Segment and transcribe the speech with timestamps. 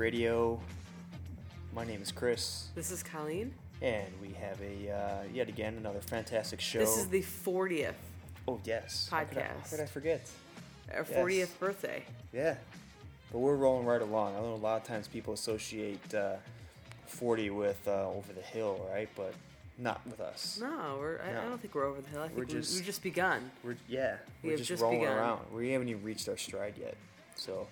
[0.00, 0.58] Radio.
[1.74, 3.52] My name is Chris, This is Colleen.
[3.82, 6.78] and we have a uh, yet again another fantastic show.
[6.78, 7.92] This is the 40th,
[8.48, 9.70] oh yes How could I- How podcast.
[9.70, 10.22] could I forget?
[10.94, 12.02] our 40th birthday.
[12.32, 12.54] Yeah,
[13.30, 14.36] but we're rolling right along.
[14.36, 16.36] I know a lot of times people associate uh,
[17.06, 19.08] forty with uh, over the hill, right?
[19.14, 19.34] But
[19.76, 20.58] not with us.
[20.62, 21.40] No, we're, I, No.
[21.40, 22.22] I don't think we're over the hill.
[22.22, 23.50] I think We're we, just- we've just begun.
[23.62, 25.18] We're yeah, We we're have just, just rolling begun.
[25.18, 25.40] around.
[25.54, 26.96] We haven't even reached our stride yet.
[27.36, 27.66] So,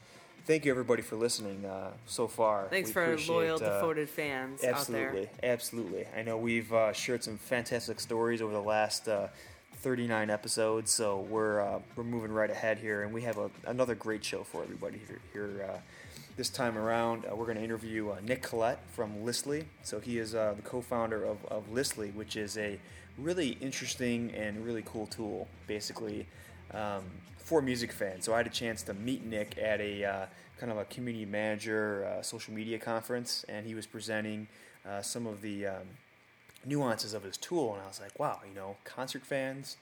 [0.49, 2.69] thank you everybody for listening uh, so far.
[2.71, 5.53] Thanks We for our loyal, uh, devoted fans Absolutely, out there.
[5.53, 6.07] absolutely.
[6.17, 9.29] I know we've uh, shared some fantastic stories over the last uh,
[9.83, 13.95] 39 episodes, so we're uh, we're moving right ahead here, and we have a, another
[13.95, 15.21] great show for everybody here.
[15.35, 15.79] here uh,
[16.39, 19.65] this time around, uh, we're going to interview uh, Nick Kellet from Listly.
[19.83, 22.79] So he is uh, the co-founder of, of Listly, which is a
[23.19, 26.27] really interesting and really cool tool, basically
[26.73, 27.03] um,
[27.49, 28.27] for music fans.
[28.27, 30.27] So I had a chance to meet Nick at a uh,
[30.61, 34.49] kind of a community manager uh, social media conference, and he was presenting
[34.87, 35.87] uh, some of the um,
[36.67, 39.79] nuances of his tool, and I was like, wow, you know, concert fans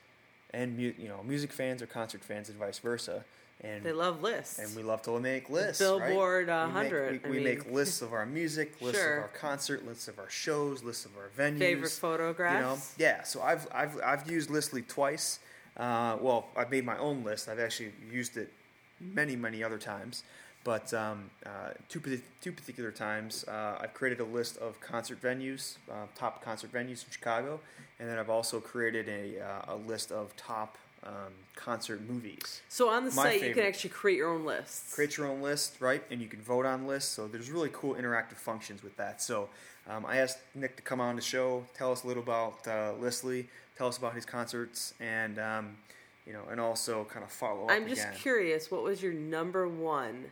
[0.55, 3.25] and mu- you know music fans are concert fans and vice versa.
[3.63, 4.59] And They love lists.
[4.59, 5.79] and we love to make lists.
[5.79, 6.63] Billboard, right?
[6.65, 9.17] uh, We make- 100, We, we mean- make lists of our music, lists Sure.
[9.17, 11.59] of our concert, lists of our shows, lists of our venues.
[11.59, 12.55] Favorite photographs.
[12.99, 13.23] You know, yeah.
[13.25, 15.41] So I've I've I've used Listly twice.
[15.77, 17.49] Uh, well, I've made my own list.
[17.49, 18.53] I've actually used it
[19.01, 20.23] many many other times.
[20.65, 22.01] But um, uh, two
[22.41, 27.05] two particular times, uh, I've created a list of concert venues, uh, top concert venues
[27.05, 27.61] in Chicago,
[28.01, 32.89] and then I've also created a uh, a list of top um, concert movies So
[32.89, 34.95] on the My site, you can actually create your own lists.
[34.95, 36.03] create your own list, right?
[36.11, 37.11] And you can vote on lists.
[37.11, 39.23] So there's really cool interactive functions with that.
[39.23, 39.49] So
[39.89, 42.93] um, I asked Nick to come on the show, tell us a little about uh,
[43.01, 43.47] Listly,
[43.77, 45.77] tell us about his concerts, and um,
[46.27, 47.71] you know, and also kind of follow up.
[47.71, 48.15] I'm just again.
[48.17, 50.27] curious, what was your number one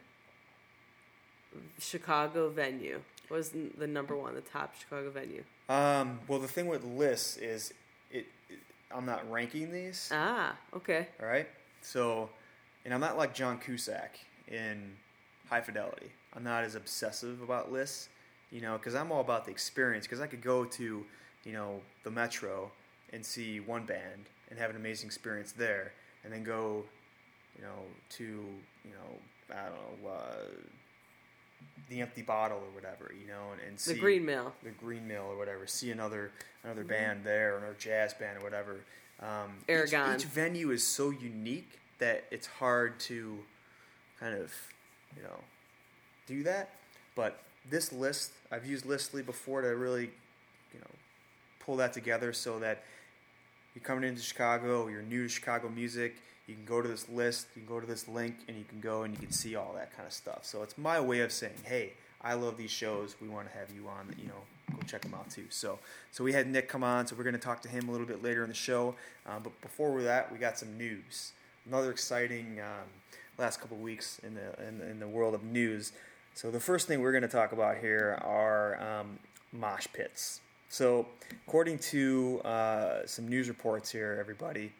[1.79, 3.01] Chicago venue?
[3.29, 5.45] What was the number one, the top Chicago venue?
[5.69, 7.73] Um, well, the thing with lists is
[8.11, 8.59] it, it
[8.95, 10.11] I'm not ranking these.
[10.13, 11.09] Ah, okay.
[11.21, 11.47] All right.
[11.81, 12.29] So,
[12.85, 14.19] and I'm not like John Cusack
[14.49, 14.93] in
[15.49, 16.11] High Fidelity.
[16.35, 18.09] I'm not as obsessive about lists,
[18.51, 20.07] you know, because I'm all about the experience.
[20.07, 21.05] Because I could go to,
[21.45, 22.71] you know, the Metro
[23.15, 25.93] and see one band and have an amazing experience there,
[26.25, 26.85] and then go,
[27.57, 30.35] you know, to, you know, I don't know, uh,
[31.89, 34.53] the Empty Bottle or whatever, you know, and, and see The Green Mill.
[34.63, 36.31] the Green Mill or whatever, see another
[36.65, 36.89] another Mm-hmm.
[36.89, 38.77] band there or another jazz band or whatever.
[39.21, 43.39] Um, each- Each, venue is so unique that it's hard to
[44.19, 44.53] kind of
[45.17, 45.39] you know
[46.27, 46.71] do that.
[47.15, 50.11] But this list, I've used Listly before to really
[50.73, 50.91] you know
[51.61, 52.83] pull that together so that
[53.75, 57.47] you're coming into Chicago, you're new to Chicago music, you can go to this list,
[57.55, 59.73] you can go to this link, and you can go and you can see all
[59.75, 60.41] that kind of stuff.
[60.43, 61.93] So it's my way of saying, hey,
[62.23, 63.17] I love these shows.
[63.21, 64.15] We want to have you on.
[64.19, 64.43] You know,
[64.73, 65.45] go check them out too.
[65.51, 65.79] So,
[66.11, 67.07] so we had Nick come on.
[67.07, 68.95] So we're going to talk to him a little bit later in the show.
[69.27, 71.33] Um, but before that, we got some news.
[71.67, 72.89] Another exciting um,
[73.39, 75.93] last couple weeks in the in, in the world of news.
[76.35, 79.19] So the first thing we're going to talk about here are um,
[79.53, 80.41] mosh pits.
[80.69, 81.07] So
[81.47, 84.73] according to uh, some news reports here, everybody,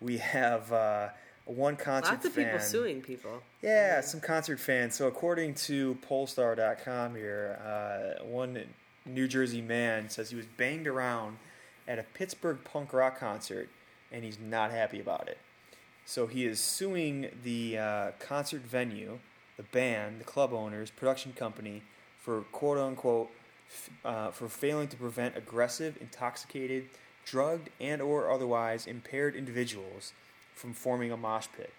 [0.00, 1.08] we have uh,
[1.44, 2.44] one concert Lots of fan.
[2.46, 3.42] people suing people.
[3.62, 4.94] Yeah, some concert fans.
[4.94, 8.62] So according to Pollstar.com here, uh, one
[9.04, 11.38] New Jersey man says he was banged around
[11.86, 13.68] at a Pittsburgh punk rock concert,
[14.10, 15.38] and he's not happy about it.
[16.04, 19.18] So he is suing the uh, concert venue,
[19.56, 21.82] the band, the club owners, production company
[22.20, 23.30] for quote unquote
[24.04, 26.88] uh, for failing to prevent aggressive, intoxicated,
[27.24, 30.12] drugged, and or otherwise impaired individuals
[30.54, 31.72] from forming a mosh pit.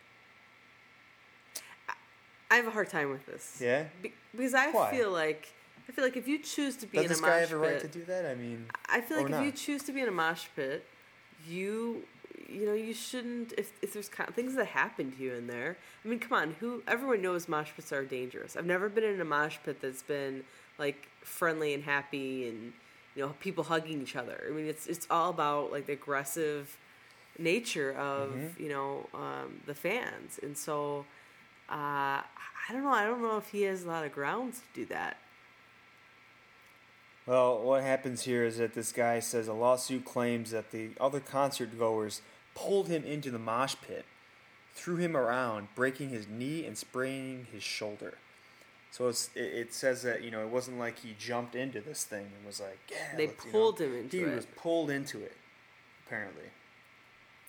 [2.50, 3.60] I have a hard time with this.
[3.62, 3.86] Yeah.
[4.02, 4.92] Be- because I Why?
[4.92, 5.52] feel like
[5.90, 7.52] I feel like if you choose to be Does in this a guy mosh have
[7.52, 8.26] a right pit, to do that?
[8.26, 10.86] I mean, I feel like if you choose to be in a mosh pit,
[11.48, 12.04] you
[12.50, 15.78] you know you shouldn't if if there's kind things that happen to you in there.
[16.04, 18.56] I mean, come on, who everyone knows mosh pits are dangerous.
[18.56, 20.44] I've never been in a mosh pit that's been
[20.80, 22.74] like friendly and happy and
[23.16, 24.44] you know people hugging each other.
[24.48, 26.78] I mean, it's it's all about like the aggressive
[27.40, 28.64] nature of Mm-hmm.
[28.64, 31.06] you know um, the fans, and so
[31.70, 32.92] uh, I don't know.
[32.92, 35.18] I don't know if he has a lot of grounds to do that.
[37.26, 41.20] well, what happens here is that this guy says a lawsuit claims that the other
[41.20, 42.22] concert goers
[42.56, 44.06] pulled him into the mosh pit,
[44.74, 48.18] threw him around, breaking his knee and spraining his shoulder.
[48.92, 52.04] So it's, it, it says that you know it wasn't like he jumped into this
[52.04, 53.16] thing and was like, yeah.
[53.16, 53.86] They let's," you pulled know.
[53.88, 54.30] him into He it.
[54.30, 55.36] He was pulled into it,
[56.06, 56.50] apparently.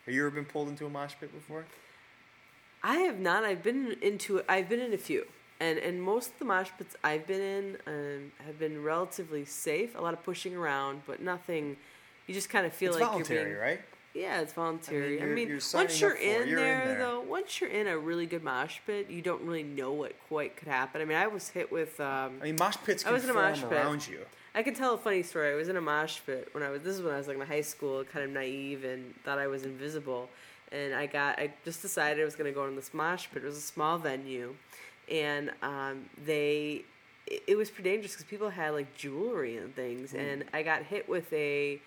[0.07, 1.67] Have you ever been pulled into a mosh pit before?
[2.83, 3.45] I have not.
[3.45, 4.43] I've been into.
[4.49, 5.27] I've been in a few.
[5.61, 9.95] and and most of the mosh pits I've been in um, have been relatively safe.
[9.97, 11.77] A lot of pushing around, but nothing.
[12.27, 13.81] You just kind of feel It's like voluntary, you're being right?
[14.15, 15.21] Yeah, it's voluntary.
[15.21, 16.49] I you're- mean, you're once you're in.
[16.49, 16.99] You're in there, there.
[16.99, 20.57] though, once you're in a really good mosh pit, you don't really know what quite
[20.57, 21.01] could happen.
[21.01, 21.99] I mean, I was hit with.
[22.01, 23.73] Um, I mean, mosh pits I was in a mosh pit.
[23.73, 24.21] around you.
[24.55, 25.53] I can tell a funny story.
[25.53, 26.83] I was in a mosh pit when I was.
[26.83, 29.47] This is when I was like in high school, kind of naive and thought I
[29.47, 30.29] was invisible.
[30.73, 31.39] And I got.
[31.39, 33.43] I just decided I was going to go in this mosh pit.
[33.45, 34.55] It was a small venue,
[35.11, 36.83] and um, they.
[37.27, 40.83] It, it was pretty dangerous because people had like jewelry and things, and I got
[40.83, 41.81] hit with a.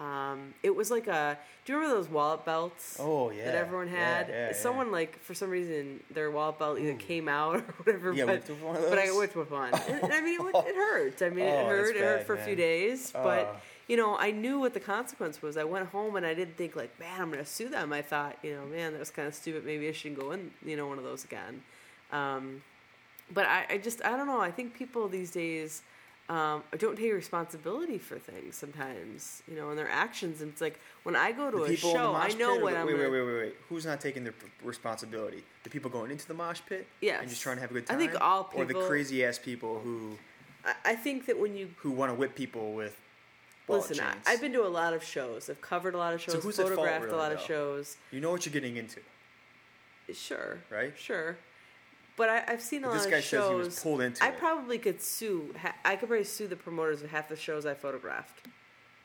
[0.00, 1.36] Um, it was like a.
[1.66, 2.96] Do you remember those wallet belts?
[2.98, 3.44] Oh, yeah.
[3.44, 4.28] That everyone had.
[4.28, 4.52] yeah, yeah.
[4.54, 8.12] Someone like for some reason their wallet belt either came out or whatever.
[8.14, 8.90] Yeah, but, with one of those?
[8.90, 11.20] but I went with one, and, I mean it, it hurt.
[11.22, 11.96] I mean Oh, it hurt.
[11.96, 12.56] It hurt bad, for a few man.
[12.56, 13.56] days, but Oh.
[13.88, 15.58] you know I knew what the consequence was.
[15.58, 17.92] I went home and I didn't think like, man, I'm gonna sue them.
[17.92, 19.66] I thought, you know, man, that was kind of stupid.
[19.66, 21.62] Maybe I shouldn't go in, you know, one of those again.
[22.10, 22.62] Um,
[23.32, 24.40] but I, I just I don't know.
[24.40, 25.82] I think people these days
[26.30, 30.40] um, don't take responsibility for things sometimes, you know, and their actions.
[30.40, 32.86] And it's like when I go to The a show, I know what the- I'm.
[32.86, 33.56] Wait, wait, wait, wait, wait.
[33.68, 35.42] Who's not taking their responsibility?
[35.64, 36.86] The people going into the mosh pit?
[37.00, 37.18] Yes.
[37.20, 37.96] And just trying to have a good time.
[37.96, 40.16] I think all people, Or the crazy ass people who
[40.64, 42.96] I, I think that when you who want to whip people with
[43.66, 44.14] listen, I.
[44.26, 45.50] I've been to a lot of shows.
[45.50, 47.96] I've covered a lot of shows, who's at fault, photographed a really, lot of shows.
[48.12, 49.00] You know what you're getting into.
[50.12, 50.58] Sure.
[50.70, 50.92] Right?
[50.96, 51.36] Sure.
[52.20, 53.64] But I, I've seen a But lot this of guy says he shows.
[53.64, 54.38] was pulled into I it.
[54.38, 55.54] probably could sue.
[55.86, 58.46] I could probably sue the promoters of half the shows I photographed,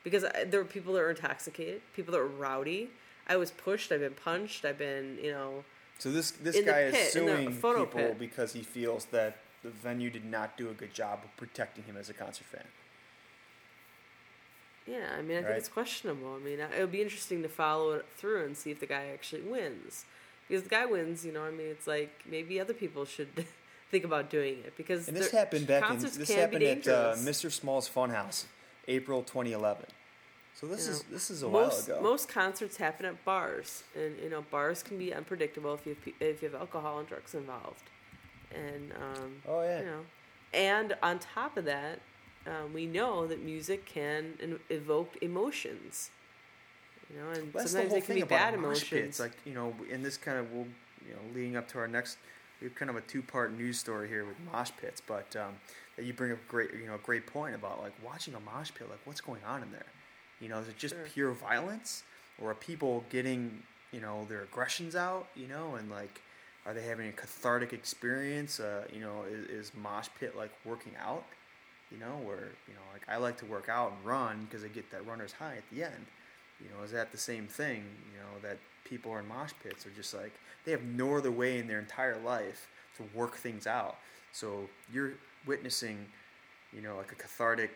[0.04, 2.90] because I, there were people that were intoxicated, people that were rowdy.
[3.26, 3.90] I was pushed.
[3.90, 4.66] I've been punched.
[4.66, 5.64] I've been, you know,
[5.98, 8.18] So this this guy pit, is suing photo people pit.
[8.18, 11.96] because he feels that the venue did not do a good job of protecting him
[11.96, 12.66] as a concert fan.
[14.86, 15.08] yeah.
[15.18, 16.34] I mean, I think it's questionable.
[16.34, 19.06] I mean, it would be interesting to follow it through and see if the guy
[19.12, 20.04] actually wins.
[20.48, 21.42] Because the guy wins, you know.
[21.42, 23.28] I mean, it's like maybe other people should
[23.90, 27.14] think about doing it because And this happened back in this happened at uh.
[27.18, 27.50] Mr.
[27.50, 28.44] Small's Funhouse,
[28.88, 29.86] April 2011.
[30.54, 32.08] So this You is know, this is a most while ago.
[32.08, 36.14] most concerts happen at bars, and you know bars can be unpredictable if you have,
[36.20, 37.90] if you have alcohol and drugs involved,
[38.54, 39.80] and um, oh yeah.
[39.80, 40.00] you know,
[40.54, 42.00] and on top of that,
[42.46, 46.10] um, we know that music can evoke emotions.
[47.12, 48.90] You know, and That's the sometimes whole it can thing be about bad emotions.
[48.90, 49.20] pits.
[49.20, 50.66] Like you know, in this kind of we'll
[51.06, 52.18] you know leading up to our next,
[52.60, 55.00] we have kind of a two part news story here with mosh pits.
[55.06, 55.54] But um,
[55.96, 58.70] that you bring up great you know a great point about like watching a mosh
[58.74, 58.88] pit.
[58.90, 59.86] Like what's going on in there?
[60.40, 61.04] You know, is it just Sure.
[61.04, 62.02] pure violence,
[62.40, 63.62] or are people getting
[63.92, 65.28] you know their aggressions out?
[65.36, 66.20] You know, and like
[66.66, 68.58] are they having a cathartic experience?
[68.58, 71.24] Uh, you know, is, is mosh pit like working out?
[71.92, 74.68] You know, where you know like I like to work out and run because I
[74.68, 76.06] get that runner's high at the end.
[76.60, 77.84] You know, is that the same thing?
[78.12, 80.32] You know, that people are in mosh pits are just like
[80.64, 83.96] they have no other way in their entire life to work things out.
[84.32, 85.12] So you're
[85.46, 86.06] witnessing,
[86.72, 87.70] you know, like a cathartic,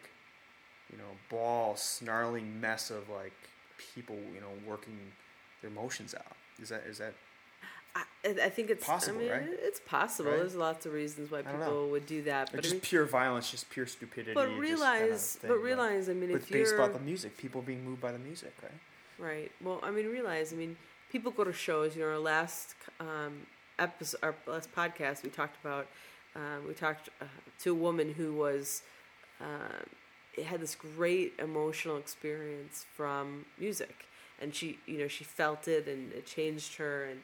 [0.91, 3.33] you know, ball snarling mess of like
[3.95, 4.99] people, you know, working
[5.63, 6.37] their emotions out.
[6.61, 7.15] Is that is that
[7.95, 9.49] I, I think it's Possible, I mean, right?
[9.51, 10.31] It's possible.
[10.31, 10.39] Right?
[10.39, 13.05] There's lots of reasons why people would do that, or but I just mean, pure
[13.05, 14.35] violence, just pure stupidity?
[14.35, 16.93] but just kind of realize, thing, but realize, I mean, but if based you're about
[16.93, 18.73] the music, people being moved by the music, right?
[19.19, 19.53] Right.
[19.63, 20.53] Well, I mean, realize.
[20.53, 20.77] I mean,
[21.11, 21.95] people go to shows.
[21.97, 23.47] You know, our last um,
[23.79, 25.87] episode, our last podcast, we talked about.
[26.37, 27.25] Um, we talked uh,
[27.61, 28.83] to a woman who was
[29.41, 34.07] uh, had this great emotional experience from music,
[34.41, 37.05] and she, you know, she felt it, and it changed her.
[37.05, 37.21] And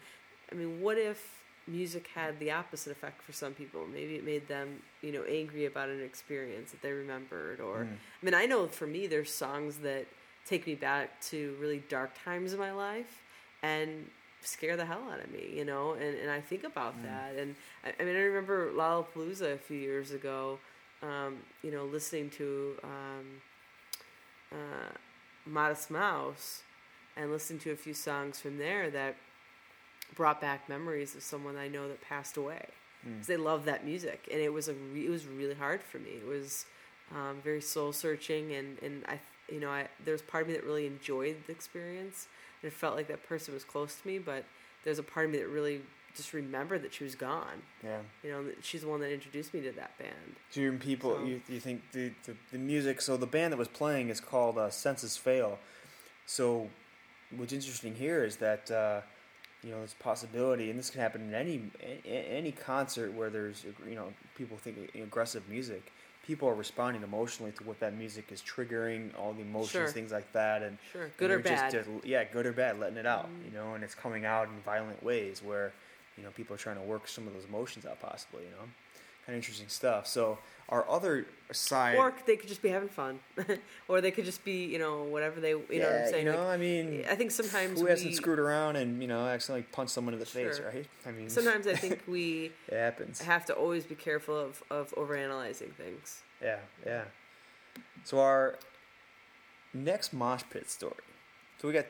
[0.50, 3.86] I mean, what if music had the opposite effect for some people?
[3.92, 7.96] Maybe it made them, you know, angry about an experience that they remembered, or Mm.
[8.22, 10.06] I mean, I know for me, there's songs that
[10.46, 13.22] take me back to really dark times in my life
[13.62, 14.08] and
[14.42, 17.34] scare the hell out of me, you know, and, and I think about that.
[17.36, 20.60] And I, I mean, I remember Lollapalooza a few years ago,
[21.02, 23.42] um, you know, listening to um,
[24.52, 24.92] uh,
[25.44, 26.62] Modest Mouse
[27.16, 29.16] and listening to a few songs from there that
[30.14, 32.66] brought back memories of someone I know that passed away.
[33.06, 33.24] Mm.
[33.26, 36.10] they love that music, and it was a re- it was really hard for me.
[36.20, 36.66] It was
[37.14, 39.20] um, very soul searching, and and I
[39.52, 42.26] you know I there's part of me that really enjoyed the experience,
[42.62, 44.18] and it felt like that person was close to me.
[44.18, 44.44] But
[44.84, 45.82] there's a part of me that really
[46.16, 47.60] just remembered that she was gone.
[47.84, 47.98] Yeah.
[48.24, 50.36] You know, she's the one that introduced me to that band.
[50.50, 53.02] Do you people So- you, you think the, the the music?
[53.02, 55.58] So the band that was playing is called uh, Senses Fail.
[56.24, 56.70] So
[57.36, 59.02] what's interesting here is that uh,
[59.62, 61.62] you know there's a possibility, and this can happen in any
[62.04, 65.92] any concert where there's you know people think aggressive music.
[66.26, 69.86] People are responding emotionally to what that music is triggering, all the emotions, Sure.
[69.86, 71.70] things like that, and Sure, and good or bad.
[71.70, 73.44] Just, uh, yeah, good or bad, letting it out, Mhm.
[73.44, 75.72] you know, and it's coming out in violent ways where,
[76.16, 78.68] you know, people are trying to work some of those emotions out, possibly, you know.
[79.26, 80.06] Kind of interesting stuff.
[80.06, 83.20] So our other side, Or they could just be having fun,
[83.88, 86.26] or they could just be, you know, whatever they, you know, what Yeah, I'm saying.
[86.26, 89.26] you know, Like, I mean, I think sometimes who hasn't screwed around and you know
[89.26, 90.86] accidentally punched someone in the face, right?
[91.06, 93.20] I mean, Sometimes I think we it happens.
[93.22, 96.22] have to always be careful of, of overanalyzing things.
[96.42, 97.04] Yeah, yeah.
[98.04, 98.58] So our
[99.74, 100.94] next mosh pit story.
[101.60, 101.86] So we got,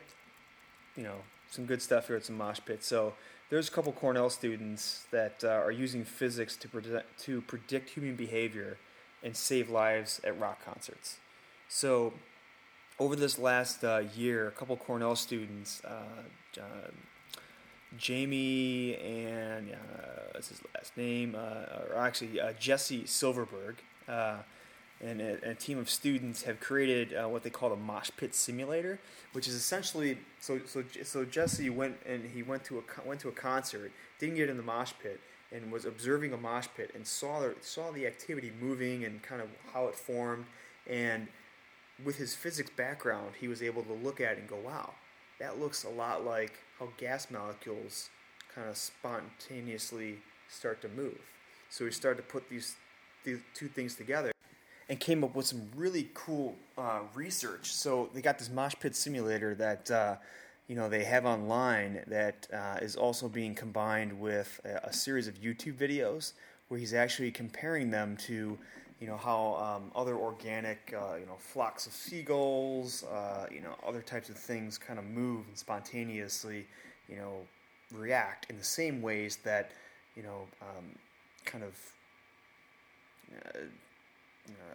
[0.97, 1.17] you know,
[1.51, 2.87] some good stuff here at some mosh pits.
[2.87, 3.15] So
[3.51, 8.79] there's a couple Cornell students that uh, are using physics to to predict human behavior
[9.23, 11.19] and save lives at rock concerts.
[11.69, 12.13] So
[12.99, 16.91] over this last uh, year, a couple Cornell students, uh, uh,
[17.97, 19.77] Jamie and uh,
[20.33, 21.35] what's his last name?
[21.35, 23.77] Uh, or actually, Jesse Silverberg
[25.01, 28.35] and, a, a team of students have created uh, what they call a mosh pit
[28.35, 28.99] simulator,
[29.33, 33.29] which is essentially so so so Jesse went and he went to a went to
[33.29, 35.21] a concert, didn't get in the mosh pit,
[35.53, 39.43] and was observing a mosh pit and saw the, saw the activity moving and kind
[39.43, 40.47] of how it formed,
[40.89, 41.29] and
[42.05, 44.95] with his physics background, he was able to look at it and go, "Wow,
[45.39, 48.11] that looks a lot like how gas molecules
[48.55, 51.19] kind of spontaneously start to move."
[51.69, 52.77] So he started to put these
[53.25, 54.31] these two things together
[54.89, 57.73] and came up with some really cool uh, research.
[57.73, 60.17] So they got this mosh pit simulator that uh,
[60.69, 65.29] you know they have online that uh, is also being combined with a, a series
[65.29, 66.33] of YouTube videos
[66.69, 68.59] where he's actually comparing them to
[69.01, 73.75] you know how um, other organic uh, you know flocks of seagulls uh, you know
[73.87, 76.67] other types of things kind of move and spontaneously
[77.09, 77.41] you know
[77.95, 79.71] react in the same ways that
[80.17, 80.85] you know um,
[81.45, 81.75] kind of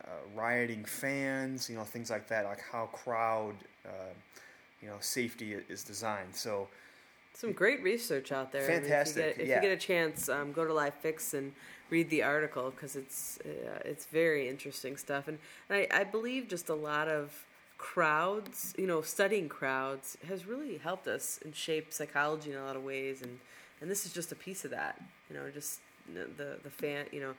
[0.05, 4.13] uh, rioting fans, you know, things like that, like how crowd, uh,
[4.81, 6.35] you know, safety is designed.
[6.35, 6.67] So,
[7.33, 8.65] Some great research out there.
[8.65, 9.55] I mean, Fantastic, if you get, if yeah.
[9.55, 11.53] you get a chance, um, go to LiveFix and
[11.89, 15.27] read the article because it's uh, it's very interesting stuff.
[15.27, 15.37] And,
[15.69, 17.45] and I, I believe just a lot of
[17.77, 22.75] crowds, you know, studying crowds has really helped us and shaped psychology in a lot
[22.75, 23.21] of ways.
[23.21, 23.39] And
[23.81, 25.01] and this is just a piece of that.
[25.29, 25.79] You know, just
[26.13, 27.33] the the fan, you know.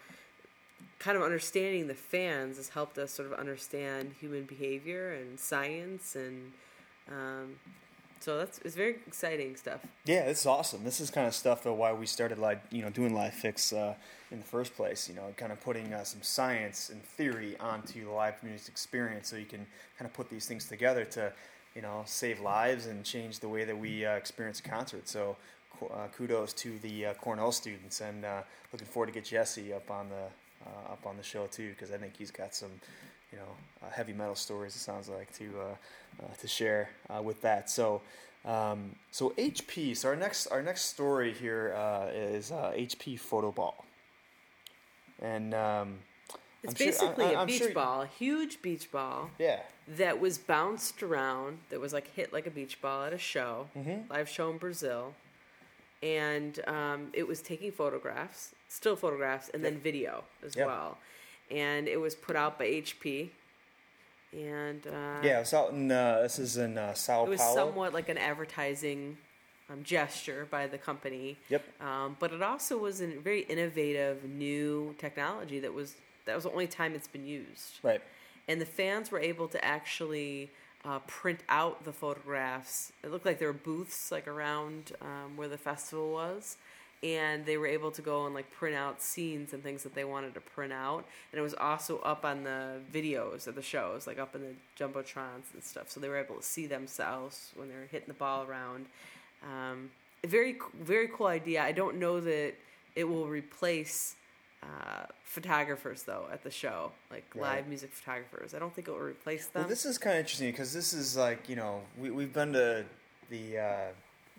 [0.99, 6.15] Kind of understanding the fans has helped us sort of understand human behavior and science,
[6.15, 6.53] and
[7.09, 7.57] um,
[8.23, 9.81] so that's it's very exciting stuff.
[10.05, 10.85] yeah, this is awesome.
[10.85, 13.73] This is kind of stuff though why we started like you know doing live fix
[13.73, 13.95] uh,
[14.31, 15.09] in the first place.
[15.09, 19.29] You know, kind of putting uh, some science and theory onto the live music experience,
[19.29, 19.67] so you can
[19.99, 21.33] kind of put these things together to
[21.75, 25.09] you know save lives and change the way that we uh, experience a concert.
[25.09, 25.37] So.
[25.83, 29.91] Uh, kudos to the uh, Cornell students, and uh, looking forward to get Jesse up
[29.91, 30.29] on the
[30.67, 32.71] uh, up on the show too, because I think he's got some,
[33.33, 33.49] you know,
[33.87, 34.75] uh, heavy metal stories.
[34.77, 37.71] It sounds like to uh, uh, to share uh, with that.
[37.71, 38.03] So,
[38.45, 39.97] um, so HP.
[39.97, 43.85] So our next our next story here uh, is uh, HP photo ball,
[45.21, 45.99] and um,
[46.63, 49.31] It's I'm sure- basically I- I- a I'm beach sure- ball, a huge beach ball
[49.39, 53.19] yeah, that was bounced around, that was like hit like a beach ball at a
[53.19, 54.09] show, Mhm.
[54.11, 55.15] live show in Brazil.
[56.03, 60.67] And um, it was taking photographs, still photographs, and then video as Yep.
[60.67, 60.99] well.
[61.51, 63.29] And it was put out by HP.
[64.33, 65.41] And uh, yeah.
[65.41, 67.55] It's out in uh, this is in uh, Sao it was Paulo.
[67.55, 69.19] somewhat like an advertising
[69.71, 71.37] um, gesture by the company.
[71.51, 71.63] Yep.
[71.81, 75.95] Um, but it also was a very innovative new technology that was
[76.25, 77.79] that was the only time it's been used.
[77.83, 78.01] Right.
[78.49, 80.51] And the fans were able to actually
[80.85, 82.93] uh, print out the photographs.
[83.03, 86.57] It looked like there were booths like around um, where the festival was.
[87.05, 90.05] And they were able to go and like print out scenes and things that they
[90.05, 91.05] wanted to print out.
[91.33, 94.55] And it was also up on the videos of the shows, like up in the
[94.79, 95.91] jumbotrons and stuff.
[95.91, 98.87] So they were able to see themselves when they were hitting the ball around.
[99.43, 99.91] Um,
[100.25, 101.63] very, very cool idea.
[101.65, 102.55] I don't know that
[102.95, 104.15] it will replace
[104.63, 107.57] uh, photographers though at the show, like Right.
[107.57, 108.55] live music photographers.
[108.55, 109.63] I don't think it will replace them.
[109.63, 112.53] Well, this is kind of interesting because this is like you know we we've been
[112.53, 112.85] to
[113.31, 113.77] the uh,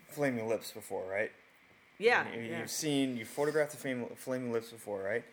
[0.09, 1.31] Flaming Lips before, right?
[1.99, 2.59] yeah, And yeah.
[2.59, 5.23] You've seen you photographed the Flaming, Flaming Lips before, right?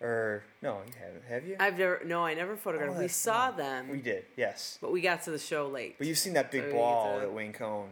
[0.00, 1.24] Or no, you haven't.
[1.28, 1.56] Have you?
[1.58, 2.96] I've never, no, I never photographed.
[2.96, 3.56] Oh, we saw fun.
[3.56, 4.78] them, We did, yes.
[4.80, 5.96] but we got to the show late.
[5.98, 7.88] But you've seen that big you ball to- that Wayne Coyne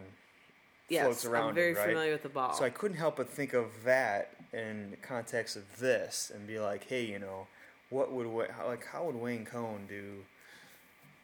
[0.90, 1.48] yes, floats around.
[1.50, 1.86] I'm very in, right?
[1.88, 2.52] familiar with the ball.
[2.52, 6.58] So I couldn't help but think of that in the context of this and be
[6.58, 7.46] like, hey, you know,
[7.90, 10.24] what would like how would Wayne Coyne do,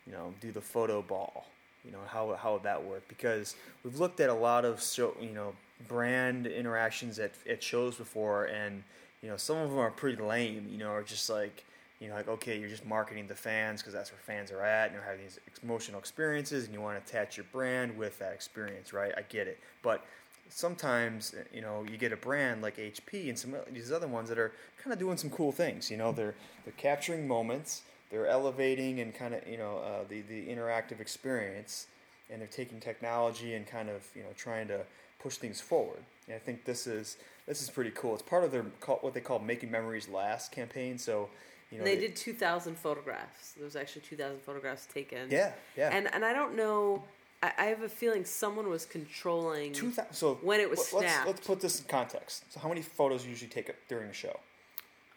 [0.07, 1.47] you know, do the photo ball?
[1.85, 3.07] You know, how how would that work?
[3.09, 5.55] Because we've looked at a lot of show, you know,
[5.89, 8.83] brand interactions at at shows before, and
[9.23, 10.67] you know, some of them are pretty lame.
[10.71, 11.65] You know, are just like.
[12.03, 14.87] You know, like okay, you're just marketing to fans because that's where fans are at,
[14.87, 18.33] and you're having these emotional experiences, and you want to attach your brand with that
[18.33, 19.13] experience, right?
[19.19, 20.03] I get it, but
[20.51, 24.09] sometimes uh, you know you get a brand like HP and some of these other
[24.09, 24.53] ones that are
[24.83, 25.91] kind of doing some cool things.
[25.91, 30.23] You know, they're they're capturing moments, they're elevating and kind of you know uh, the
[30.23, 31.87] the interactive experience,
[32.29, 34.81] and they're taking technology and kind of you know trying to
[35.23, 36.03] push things forward.
[36.27, 37.17] And I think this is
[37.47, 38.15] this is pretty cool.
[38.15, 40.99] It's part of their what they call making memories last campaign.
[40.99, 41.29] So.
[41.73, 43.53] You know, they, did 2,000 photographs.
[43.53, 45.31] There was actually 2,000 photographs taken.
[45.31, 45.91] Yeah, yeah.
[45.93, 47.05] And and I don't know.
[47.43, 49.73] I, I have a feeling someone was controlling.
[49.73, 51.27] Two thou- so when it was let- let's, snapped.
[51.29, 52.45] let's put this in context.
[52.53, 54.39] So how many photos you usually take during a show,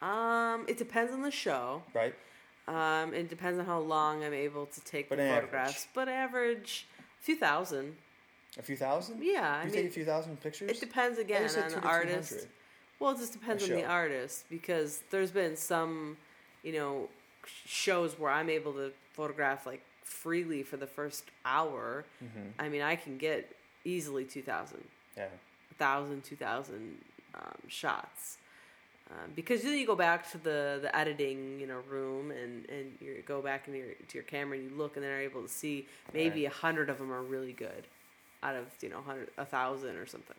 [0.02, 1.84] Um, it depends on the show.
[1.94, 2.14] right?
[2.68, 5.72] Um, it depends on how long I'm able to take But the photographs.
[5.72, 5.88] average.
[5.94, 7.98] But average, a few thousand.
[8.58, 9.22] A few thousand?
[9.22, 10.70] Yeah, I you mean, take a few thousand pictures?
[10.72, 12.48] It depends I again on the artist.
[13.00, 16.16] Well, it just depends on the artist because there's been some,
[16.62, 17.10] you know,
[17.46, 22.06] sh- shows where I'm able to photograph like freely for the first hour.
[22.24, 22.54] Mhm.
[22.60, 23.56] I mean, I can get
[23.86, 24.84] easily 2,000,
[25.18, 25.28] Yeah.
[25.78, 27.04] 1,000, 2,000
[27.36, 28.38] um, shots.
[29.12, 32.98] Um, because then you go back to the, the editing you know room and, and
[33.02, 35.42] you go back into your, to your camera and you look and then are able
[35.42, 37.86] to see maybe a hundred of them are really good
[38.42, 40.38] out of you know hundred a thousand or something.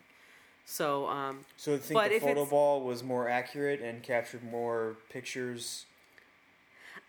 [0.64, 4.42] So um, So I think But the if photo ball was more accurate and captured
[4.42, 5.84] more pictures.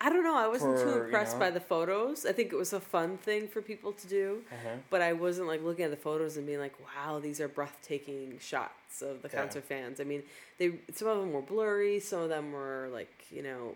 [0.00, 0.36] I don't know.
[0.36, 1.40] I wasn't For, too you impressed know?
[1.40, 2.26] by the photos.
[2.26, 4.76] I think it was a fun thing for people to do, Uh-huh.
[4.90, 8.38] but I wasn't like looking at the photos and being like, "Wow, these are breathtaking
[8.38, 9.40] shots of the Yeah.
[9.40, 10.22] concert fans." I mean,
[10.58, 13.74] they some of them were blurry, some of them were like you know,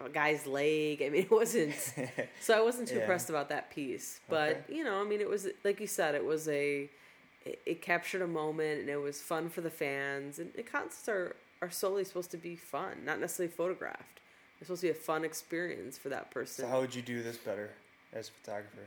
[0.00, 1.02] a guy's leg.
[1.02, 1.74] I mean, it wasn't.
[2.40, 3.00] so I wasn't too Yeah.
[3.00, 4.20] impressed about that piece.
[4.28, 4.76] But Okay.
[4.76, 6.88] you know, I mean, it was like you said, it was a.
[7.44, 10.38] It, it captured a moment and it was fun for the fans.
[10.38, 14.20] And, and concerts are are solely supposed to be fun, not necessarily photographed.
[14.60, 16.64] It's supposed to be a fun experience for that person.
[16.64, 17.70] so how would you do this better
[18.12, 18.86] as a photographer?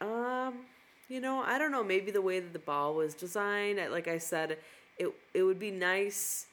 [0.00, 0.60] Um,
[1.08, 1.84] you know, I don't know.
[1.84, 4.58] Maybe the way that the ball was designed, like I said,
[4.98, 6.46] it it would be nice.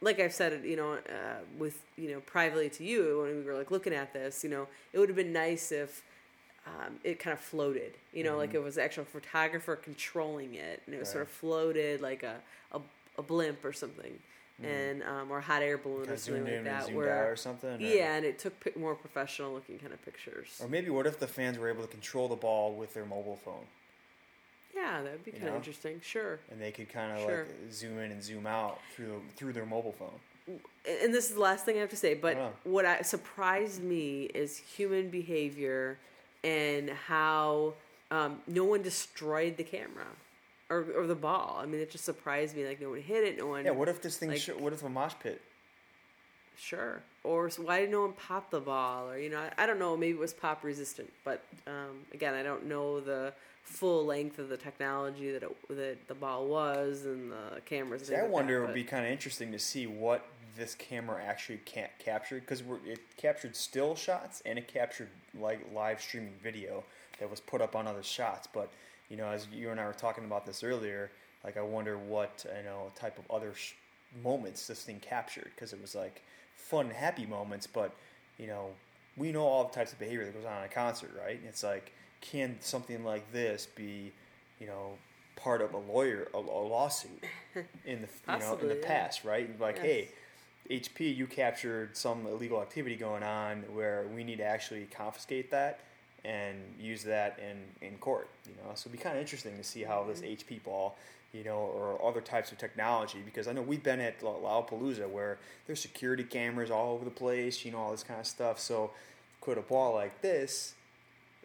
[0.00, 3.54] Like I've said, you know, uh, with you know, privately to you when we were
[3.56, 6.02] like looking at this, you know, it would have been nice if
[6.66, 7.92] um, it kind of floated.
[8.12, 11.30] You know, like it was the actual photographer controlling it, and it was sort of
[11.30, 12.36] floated like a
[12.72, 12.80] a,
[13.18, 14.18] a blimp or something,
[14.62, 16.92] and um, or hot air balloon or something like that.
[16.92, 17.74] Where or something?
[17.74, 20.58] or- yeah, and it took more professional looking kind of pictures.
[20.62, 23.38] Or maybe what if the fans were able to control the ball with their mobile
[23.44, 23.64] phone
[24.74, 26.00] Yeah, that would be kind of interesting.
[26.02, 26.38] Sure.
[26.50, 27.38] and they could kind of Sure.
[27.44, 30.18] like zoom in and zoom out through through their mobile phone?
[30.88, 32.48] And this is the last thing I have to say, but Yeah.
[32.64, 35.98] what I, surprised me is human behavior
[36.42, 37.74] and how
[38.10, 40.06] um, no one destroyed the camera
[40.72, 41.58] or, or the ball.
[41.62, 42.66] I mean, it just surprised me.
[42.66, 43.64] Like, no one hit it, no one.
[43.64, 43.72] Yeah.
[43.72, 44.30] What if this thing?
[44.30, 45.40] like- sh- what if a mosh pit?
[46.58, 47.02] Sure.
[47.24, 49.10] Or so why did no one pop the ball?
[49.10, 49.96] Or, you know, I, I don't know.
[49.96, 51.12] Maybe it was pop resistant.
[51.24, 53.32] But um, again, I don't know the
[53.64, 58.06] full length of the technology that, it, that the ball was and the cameras.
[58.06, 61.22] See, I wonder that, it would be kind of interesting to see what this camera
[61.24, 65.08] actually can't capture because it captured still shots and it captured
[65.40, 66.84] like live streaming video
[67.18, 68.46] that was put up on other shots.
[68.52, 68.70] But
[69.12, 71.10] you know, as you and I were talking about this earlier,
[71.44, 73.74] like I wonder what you know type of other sh-
[74.24, 76.22] moments this thing captured because it was like
[76.56, 77.66] fun, happy moments.
[77.66, 77.94] But
[78.38, 78.70] you know,
[79.18, 81.36] we know all the types of behavior that goes on in a concert, right?
[81.38, 84.12] And it's like, can something like this be,
[84.58, 84.94] you know,
[85.36, 87.22] part of a lawyer a, a lawsuit
[87.84, 88.86] in the you know in Possibly, the yeah.
[88.86, 89.60] past, right?
[89.60, 89.84] Like, Yes.
[89.84, 90.08] hey,
[90.70, 95.80] HP, you captured some illegal activity going on where we need to actually confiscate that
[96.24, 98.28] and use that in, in court.
[98.46, 100.54] You know, so it'd be kind of interesting to see how this Mm-hmm.
[100.56, 100.96] HP ball,
[101.32, 105.08] you know, or other types of technology, because I know we've been at La- Lollapalooza
[105.08, 108.58] where there's security cameras all over the place, you know, all this kind of stuff.
[108.60, 108.90] So
[109.40, 110.74] could a ball like this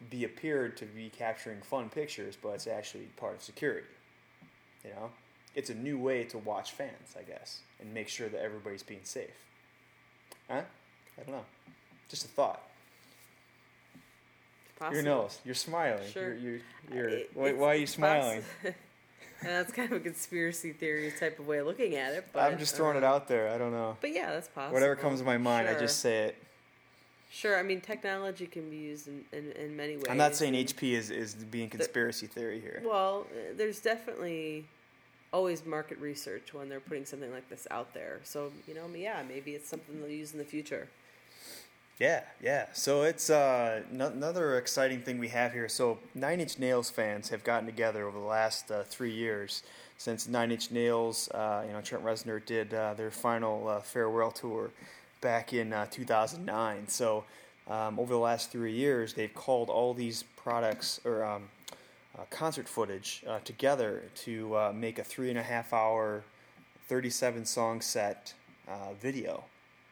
[0.09, 3.87] be appeared to be capturing fun pictures, but it's actually part of security?
[4.83, 5.09] You know,
[5.55, 8.99] it's a new way to watch fans, I guess, and make sure that everybody's being
[9.03, 9.31] safe.
[10.49, 10.61] Huh?
[11.19, 11.45] I don't know.
[12.09, 12.61] Just a thought.
[14.91, 15.39] Your nose.
[15.45, 16.07] You're smiling.
[16.11, 16.33] Sure.
[16.35, 16.59] You're,
[16.93, 18.43] you're, you're, why, why are you smiling?
[18.63, 18.75] and
[19.41, 22.27] that's kind of a conspiracy theory type of way of looking at it.
[22.33, 23.49] But I'm just throwing it um, out there.
[23.49, 23.97] I don't know.
[24.01, 24.73] But yeah, that's possible.
[24.73, 26.35] Whatever comes to my mind, I just say it.
[27.29, 30.05] Sure, I mean technology can be used in, in, in many ways.
[30.09, 32.81] I'm not saying and- HP is, is being conspiracy theory here.
[32.85, 34.65] Well, there's definitely
[35.33, 38.21] always market research when they're putting something like this out there.
[38.23, 40.87] So you know, yeah, maybe it's something they'll use in the future.
[41.99, 42.67] Yeah, yeah.
[42.73, 45.67] So it's uh, no- another exciting thing we have here.
[45.67, 49.63] So Nine Inch Nails fans have gotten together over the last uh, three years
[49.97, 54.29] since Nine Inch Nails, uh, you know, Trent Reznor did uh, their final uh, farewell
[54.29, 54.69] tour
[55.21, 56.87] back in uh, 2009.
[56.87, 57.23] So
[57.67, 61.49] um, over the last three years, they've called all these products or um,
[62.29, 66.23] concert footage together to make a three and a half hour,
[66.87, 68.33] 37 song set
[68.99, 69.43] video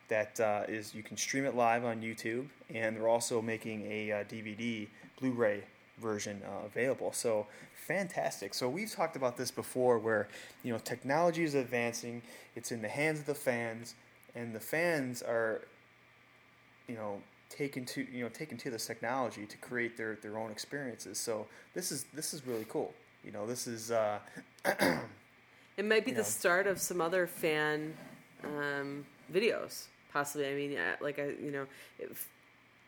[0.08, 4.12] that uh, is you can stream it live on YouTube, and they're also making a
[4.12, 4.88] uh, DVD
[5.20, 5.64] Blu-ray
[6.00, 7.12] version uh, available.
[7.14, 7.48] So
[7.88, 8.54] fantastic.
[8.54, 10.28] So we've talked about this before, where
[10.64, 12.22] you know technology is advancing,
[12.56, 13.96] it's in the hands of the fans,
[14.36, 15.62] and the fans are,
[16.88, 20.52] you know, taken to you know taken to this technology to create their their own
[20.52, 21.18] experiences.
[21.18, 22.94] So this is this is really cool.
[23.24, 23.92] You know, this is.
[23.92, 24.20] Uh,
[25.78, 26.24] It might be the know.
[26.24, 27.96] start of some other fan
[28.44, 30.48] um, videos, possibly.
[30.48, 31.66] I mean, uh, like I, you know,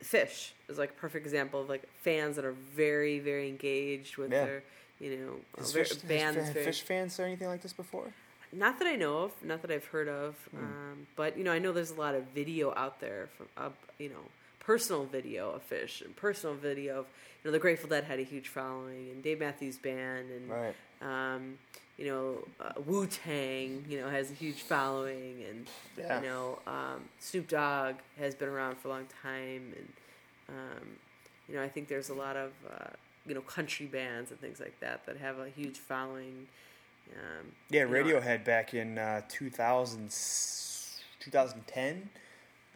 [0.01, 4.31] Phish is like a perfect example of like fans that are very, very engaged with
[4.31, 4.45] Yeah.
[4.45, 4.63] their,
[5.01, 6.49] you know, has ver- Phish, has bands.
[6.51, 8.13] very, Phish fans said anything like this before?
[8.53, 10.57] not that I know of, not that I've heard of, Hmm.
[10.63, 13.69] um, but you know, I know there's a lot of video out there from, uh,
[13.99, 14.23] you know,
[14.61, 17.05] personal video of Phish and personal video of,
[17.43, 20.75] you know, the Grateful Dead had a huge following and Dave Matthews Band and Right.
[21.01, 21.57] um,
[21.97, 26.21] you know, uh, Wu Tang, you know, has a huge following, and Yeah.
[26.21, 29.87] you know, um, Snoop Dogg has been around for a long time, and
[30.49, 30.87] um,
[31.49, 32.89] you know, I think there's a lot of uh,
[33.25, 36.47] you know country bands and things like that that have a huge following.
[37.13, 40.11] Um, Yeah, you know, Radiohead back in uh, 2000,
[41.19, 42.09] 2010,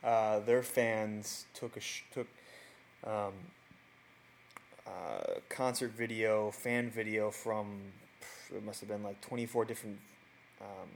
[0.03, 2.27] uh, their fans took a sh- took
[3.05, 3.33] um,
[4.87, 7.67] uh, concert video, fan video from
[8.55, 9.97] it must have been like 24 different
[10.61, 10.89] um,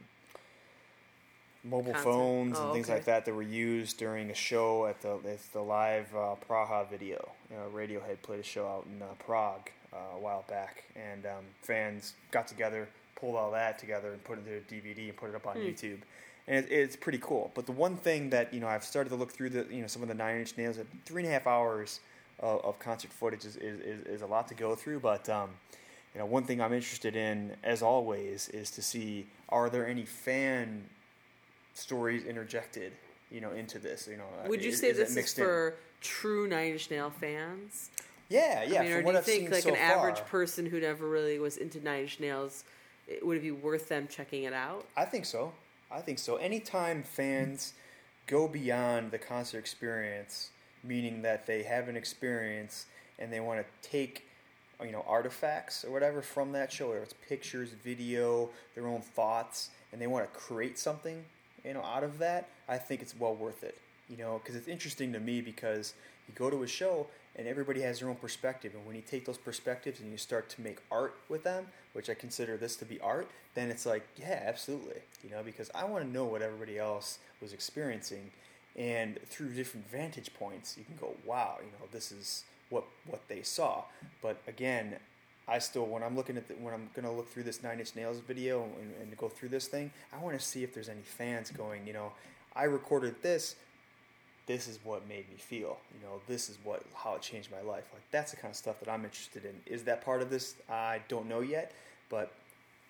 [1.64, 2.96] mobile phones and Oh, things okay.
[2.98, 6.88] like that that were used during a show at the it's the live uh, Praha
[6.90, 7.32] video.
[7.50, 11.26] You know, Radiohead played a show out in uh, Prague uh, a while back, and
[11.26, 15.18] um, fans got together, pulled all that together, and put it into a DVD and
[15.18, 15.62] put it up on Hmm.
[15.64, 16.00] YouTube.
[16.48, 17.52] And it, it's pretty cool.
[17.56, 19.88] But the one thing that you know I've started to look through the you know
[19.88, 22.00] some of the Nine Inch Nails, at three and a half hours
[22.40, 25.00] of, of concert footage is, is, is, is a lot to go through.
[25.00, 25.50] But um,
[26.16, 30.06] you know one thing I'm interested in, as always, is to see are there any
[30.06, 30.86] fan
[31.74, 32.94] stories interjected
[33.30, 34.08] you know into this.
[34.10, 35.46] You know, Would you is- say is this is mixed in?
[35.46, 37.90] for true Nine Inch Nail fans?
[38.30, 38.80] Yeah, yeah.
[38.80, 41.38] I mean, or do you I've think like so an average person who never really
[41.38, 42.64] was into Nine Inch Nails,
[43.08, 44.86] it, would it be worth them checking it out?
[44.98, 45.52] I think so.
[45.92, 46.38] I think so.
[46.38, 47.74] Anytime fans
[48.26, 50.50] go beyond the concert experience,
[50.84, 52.88] meaning that they have an experience
[53.20, 54.25] and they want to take,
[54.84, 59.70] you know, artifacts or whatever from that show, whether it's pictures, video, their own thoughts,
[59.92, 61.24] and they want to create something,
[61.64, 63.78] you know, out of that, I think it's well worth it.
[64.10, 65.96] You know, because it's interesting to me because
[66.28, 69.26] you go to a show and everybody has their own perspective, and when you take
[69.26, 72.86] those perspectives and you start to make art with them, which I consider this to
[72.86, 75.02] be art, then it's like, yeah, absolutely.
[75.24, 78.32] You know, because I want to know what everybody else was experiencing,
[78.76, 83.28] and through different vantage points, you can go, wow, you know, this is what what
[83.28, 83.84] they saw.
[84.22, 84.96] But again,
[85.48, 87.96] I still when I'm looking at the, when I'm gonna look through this Nine Inch
[87.96, 91.02] Nails video and, and go through this thing, I want to see if there's any
[91.02, 92.12] fans going, you know,
[92.56, 93.56] I recorded this.
[94.48, 95.78] This is what made me feel.
[95.94, 97.86] You know, this is what how it changed my life.
[97.94, 99.56] Like that's the kind of stuff that I'm interested in.
[99.66, 100.56] Is that part of this?
[100.70, 101.72] I don't know yet,
[102.10, 102.32] but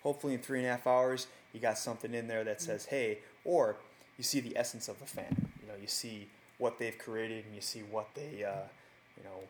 [0.02, 3.18] hopefully in three and a half hours you got something in there that says, hey,
[3.44, 3.76] or
[4.18, 5.48] you see the essence of the fan.
[5.62, 8.68] You know, you see what they've created and you see what they, uh,
[9.16, 9.40] you know,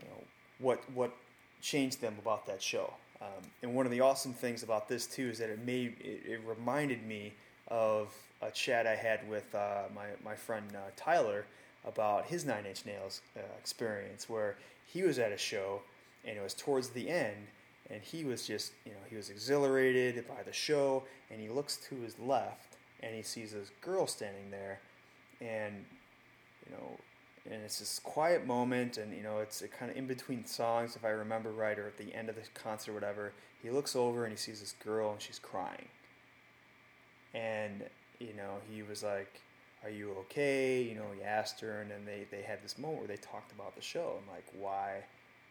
[0.00, 0.22] you know
[0.58, 1.12] what what
[1.60, 2.92] changed them about that show.
[3.20, 6.22] Um, and one of the awesome things about this too is that it made it,
[6.26, 7.32] it reminded me
[7.68, 11.44] of a chat I had with uh, my my friend uh, Tyler
[11.84, 14.56] about his Nine Inch Nails uh, experience, where
[14.86, 15.82] he was at a show
[16.24, 17.46] and it was towards the end,
[17.90, 21.76] and he was just you know he was exhilarated by the show, and he looks
[21.88, 24.80] to his left and he sees this girl standing there,
[25.40, 25.84] and
[26.66, 26.98] you know
[27.44, 31.04] and it's this quiet moment and you know it's kind of in between songs if
[31.04, 34.32] i remember right or at the end of the concert whatever he looks over and
[34.32, 35.88] he sees this girl and she's crying.
[37.34, 37.84] And
[38.18, 39.40] you know he was like
[39.84, 40.82] are you okay?
[40.82, 43.52] You know he asked her and then they, they had this moment where they talked
[43.52, 45.04] about the show and like why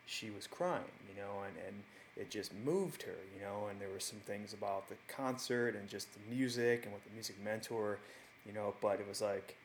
[0.05, 1.83] she was crying you know and, and
[2.15, 5.89] it just moved her you know and there were some things about the concert and
[5.89, 7.99] just the music and what the music mentor
[8.45, 9.57] you know but it was like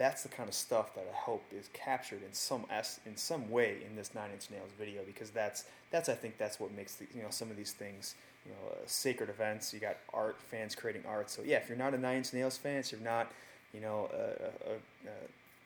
[0.00, 2.64] that's the kind of stuff that I hope is captured in some
[3.04, 6.58] in some way in this Nine Inch Nails video because that's that's I think that's
[6.58, 8.14] what makes the, you know some of these things
[8.46, 9.74] you know uh, sacred events.
[9.74, 11.28] You got art fans creating art.
[11.28, 13.30] So yeah, if you're not a Nine Inch Nails fan, if you're not
[13.74, 15.14] you know a, a, a,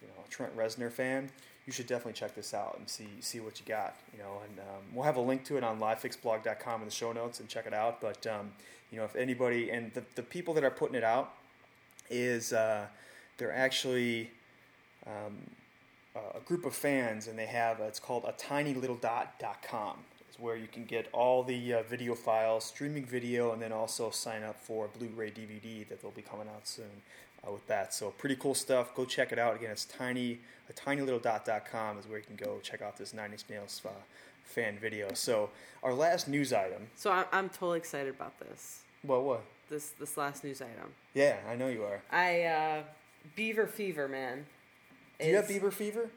[0.03, 1.31] you know Trent Reznor fan,
[1.65, 3.95] you should definitely check this out and see see what you got.
[4.13, 7.13] You know, and um, we'll have a link to it on livefixblog.com in the show
[7.13, 8.01] notes and check it out.
[8.01, 8.51] But um,
[8.91, 11.35] you know, if anybody and the the people that are putting it out
[12.11, 12.53] is.
[12.53, 12.87] Uh,
[13.39, 14.31] they're actually
[15.07, 15.39] um,
[16.15, 19.97] a group of fans, and they have it's called a tinylittle.com.
[20.29, 24.11] It's where you can get all the uh, video files, streaming video, and then also
[24.11, 27.03] sign up for a Blu-ray DVD that they'll be coming out soon
[27.47, 27.95] uh, with that.
[27.95, 28.95] So pretty cool stuff.
[28.95, 29.55] Go check it out.
[29.55, 33.43] Again, it's tiny a tinylittle.com is where you can go check out this Nine Inch
[33.51, 33.91] Nails uh,
[34.45, 35.09] fan video.
[35.15, 35.51] So
[35.83, 36.89] our last news item.
[36.97, 38.81] So I'm, I'm totally excited about this.
[39.03, 39.45] What what?
[39.69, 40.93] This this last news item.
[41.15, 42.03] Yeah, I know you are.
[42.11, 42.83] I uh,
[43.37, 44.47] Beaver Fever, man.
[45.21, 46.11] Do you have Beaver fever?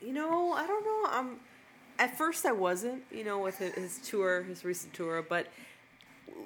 [0.00, 1.06] You know, I don't know.
[1.10, 1.40] I'm
[1.98, 5.46] at first I wasn't, you know, with his, tour, his recent tour, but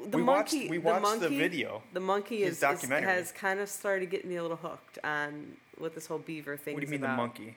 [0.06, 3.60] the We watched- monkey, we watched the monkey, video, The monkey is, is has kind
[3.60, 6.74] of started getting me a little hooked on what this whole beaver thing.
[6.74, 7.12] What do you mean about.
[7.12, 7.56] the monkey?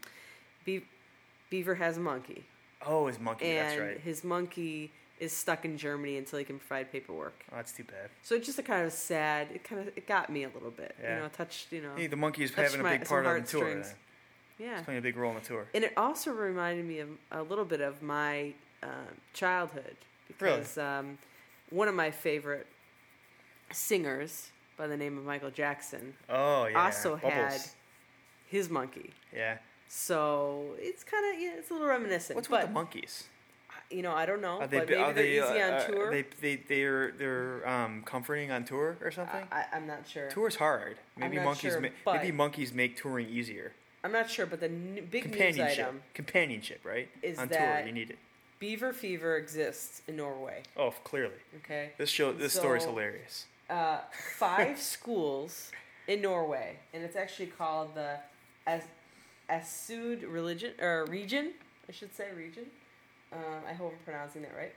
[0.66, 0.86] Be-
[1.50, 2.44] beaver has a monkey,
[2.86, 3.46] Oh, his monkey.
[3.48, 4.00] and that's right.
[4.00, 7.36] his monkey is stuck in Germany until he can provide paperwork.
[7.52, 8.10] Oh, that's too bad.
[8.24, 9.48] So it's just a kind of sad.
[9.54, 10.96] It kind of it got me a little bit.
[11.02, 11.16] Yeah.
[11.18, 11.72] You know, touched.
[11.72, 13.74] You know, Hey, the monkey is having a big part of the tour.
[13.76, 13.86] Then.
[14.60, 14.82] yeah.
[14.82, 15.68] Playing a big role in the tour.
[15.74, 18.54] And it also reminded me of a little bit of my
[18.84, 18.88] uh,
[19.34, 19.96] childhood
[20.40, 20.58] Really?
[20.58, 21.18] because um,
[21.70, 22.66] one of my favorite
[23.72, 26.84] singers by the name of Michael Jackson Oh yeah.
[26.86, 27.32] also Bubbles.
[27.34, 27.62] had
[28.48, 29.12] his monkey.
[29.34, 29.58] Yeah.
[29.88, 32.36] So it's kind of yeah, it's a little reminiscent.
[32.36, 33.26] What's with the monkeys?
[33.92, 34.80] You know, I don't know, Are they?
[34.80, 35.32] but maybe are they're they?
[35.34, 36.12] easy uh, on uh, tour.
[36.12, 39.44] They they they're they're um, comforting on tour or something.
[39.52, 40.30] I, I'm not sure.
[40.30, 40.98] Tour's hard.
[41.18, 41.72] Maybe monkeys.
[41.74, 43.74] sure, ma- maybe monkeys make touring easier.
[44.04, 47.10] I'm not sure, but the n- big news item: Companionship, right?
[47.22, 48.18] is on tour, you need it.
[48.60, 50.64] Beaver fever exists in Norway.
[50.78, 51.34] Oh, clearly.
[51.64, 51.92] Okay.
[51.98, 52.32] This show.
[52.32, 53.46] This story's So- hilarious.
[53.70, 54.00] uh,
[54.38, 55.72] five schools
[56.08, 58.18] in Norway, and it's actually called the
[58.68, 58.84] As
[59.50, 61.54] Asud religion or region.
[61.90, 62.66] I should say region.
[63.34, 64.74] Um, I hope I'm pronouncing that right.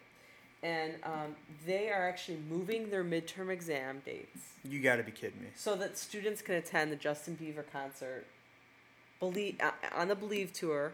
[0.62, 1.36] And um,
[1.66, 5.48] they are actually moving their midterm exam dates You got to be kidding me.
[5.54, 8.24] so that students can attend the Justin Bieber concert.
[9.20, 10.92] Believe uh, on the Believe tour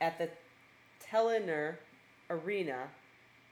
[0.00, 0.28] at the
[1.06, 1.74] Telenor
[2.30, 2.88] Arena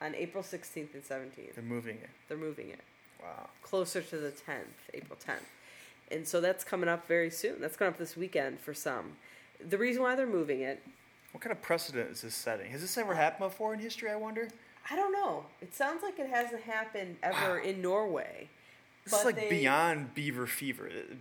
[0.00, 1.54] on April 16th and 17th.
[1.54, 2.08] They're moving it.
[2.28, 2.80] They're moving it
[3.22, 3.50] Wow.
[3.62, 5.44] closer to the 10th, April 10th.
[6.10, 7.60] And so that's coming up very soon.
[7.60, 9.12] That's coming up this weekend for some.
[9.68, 10.82] The reason why they're moving it,
[11.32, 12.70] What kind of precedent is this setting?
[12.72, 14.10] Has this ever happened before in history?
[14.10, 14.48] I wonder.
[14.90, 15.44] I don't know.
[15.60, 18.48] It sounds like it hasn't happened ever in Norway.
[19.04, 20.88] This is like they- beyond beaver fever.
[20.88, 21.14] Uh,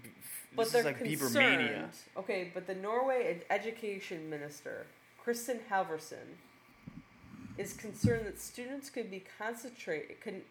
[0.55, 1.57] But This they're is like beaver concerned.
[1.63, 1.89] mania.
[2.17, 4.87] Okay, but the Norway education minister,
[5.23, 6.37] Kristin Halvorsen,
[7.59, 10.41] is concerned that students could be concentrate could,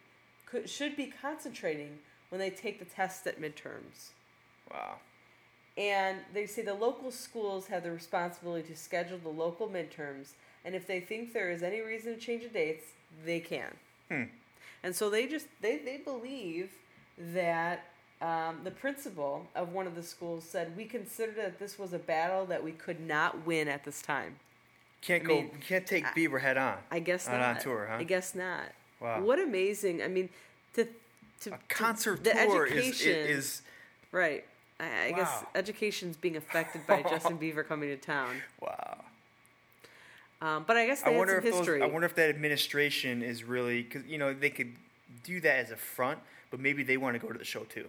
[0.47, 4.11] could should be concentrating when they take the test at midterms.
[4.71, 4.99] Wow.
[5.79, 10.31] And they say the local schools have the responsibility to schedule the local midterms,
[10.65, 12.87] and if they think there is any reason to change the dates,
[13.25, 13.71] they can.
[14.11, 14.25] Hmm.
[14.83, 16.71] And so they just they, they believe
[17.33, 17.85] that
[18.21, 21.99] um, the principal of one of the schools said we considered that this was a
[21.99, 24.37] battle that we could not win at this time.
[25.01, 25.35] Can't I go.
[25.37, 26.79] mean, you can't take I- Beaver head on.
[26.91, 27.99] I guess Not on tour, huh?
[27.99, 28.65] I guess not.
[29.01, 29.23] Wow.
[29.23, 30.03] What amazing!
[30.03, 30.29] I mean,
[30.75, 30.89] to
[31.43, 33.63] to A concert the tour is, education is
[34.11, 34.45] right.
[34.81, 35.49] I, I guess Wow.
[35.55, 38.43] education's being affected by Justin Bieber coming to town.
[38.61, 38.99] wow.
[40.41, 41.83] Um, but I guess I wonder some if those, history.
[41.83, 44.73] I wonder if that administration is really because you know they could
[45.25, 46.21] do that as a front,
[46.53, 47.89] but maybe they want to go to the show too.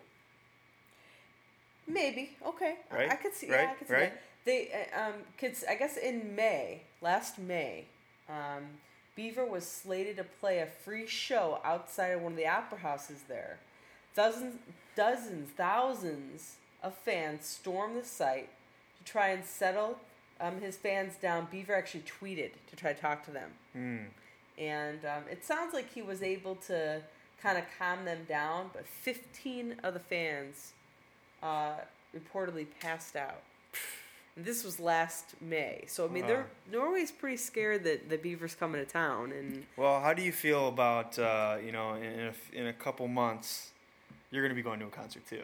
[1.88, 2.78] Maybe okay.
[2.92, 3.12] I- Right?
[3.12, 3.50] I could see.
[3.52, 3.62] Right?
[3.62, 4.10] Yeah, I could see Right?
[4.14, 4.22] that.
[4.46, 5.64] They uh, um, kids.
[5.70, 7.86] I guess in May, last May,
[8.28, 8.66] um,
[9.16, 13.24] Beaver was slated to play a free show outside of one of the opera houses
[13.28, 13.60] there.
[14.16, 14.56] Dozens,
[14.96, 18.50] dozens, thousands of fans stormed the site
[18.98, 19.98] to try and settle
[20.40, 21.48] um, his fans down.
[21.52, 23.52] Beaver actually tweeted to try to talk to them.
[23.74, 23.98] Hmm.
[24.58, 27.02] and um, it sounds like he was able to
[27.42, 28.70] kind of calm them down.
[28.74, 30.74] But 15 of the fans
[31.44, 31.74] uh,
[32.16, 33.42] reportedly passed out.
[34.36, 38.56] And this was last May, so I mean, they're Norway's pretty scared that the beaver's
[38.56, 42.28] coming to town, and Well, how do you feel about uh, you know in in
[42.28, 43.72] a, in a couple months
[44.32, 45.44] you're going to be going to a concert too?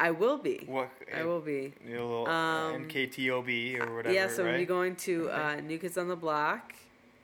[0.00, 0.64] I will be.
[0.66, 1.72] What I will be.
[1.86, 4.14] You know, little Um, NKOTB or whatever.
[4.14, 4.52] yes, I'm right?
[4.52, 6.72] gonna be going to uh, New Kids on the Block,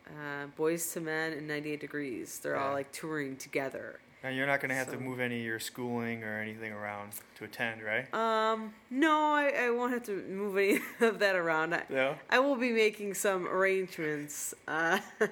[0.06, 2.38] uh, Boyz II Men, and 98 Degrees.
[2.38, 4.00] They're all like touring together.
[4.22, 7.12] And you're not going to have to move any of your schooling or anything around
[7.36, 8.12] to attend, right?
[8.12, 11.74] Um, no, I, I won't have to move any of that around.
[11.74, 12.16] I, No.
[12.28, 14.98] I will be making some arrangements uh,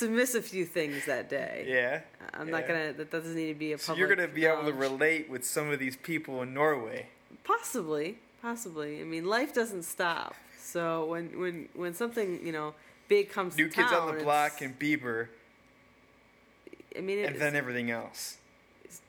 [0.00, 1.64] to miss a few things that day.
[1.68, 2.00] Yeah.
[2.34, 2.92] I'm not gonna.
[2.92, 3.84] That doesn't need to be a public.
[3.86, 7.06] So you're going to be able to relate with some of these people in Norway.
[7.44, 9.00] Possibly, possibly.
[9.00, 10.34] I mean, life doesn't stop.
[10.58, 12.74] So when when when something you know
[13.08, 15.28] big comes New to Kids town, on the Block and Bieber,
[16.96, 18.36] I mean, and then everything else.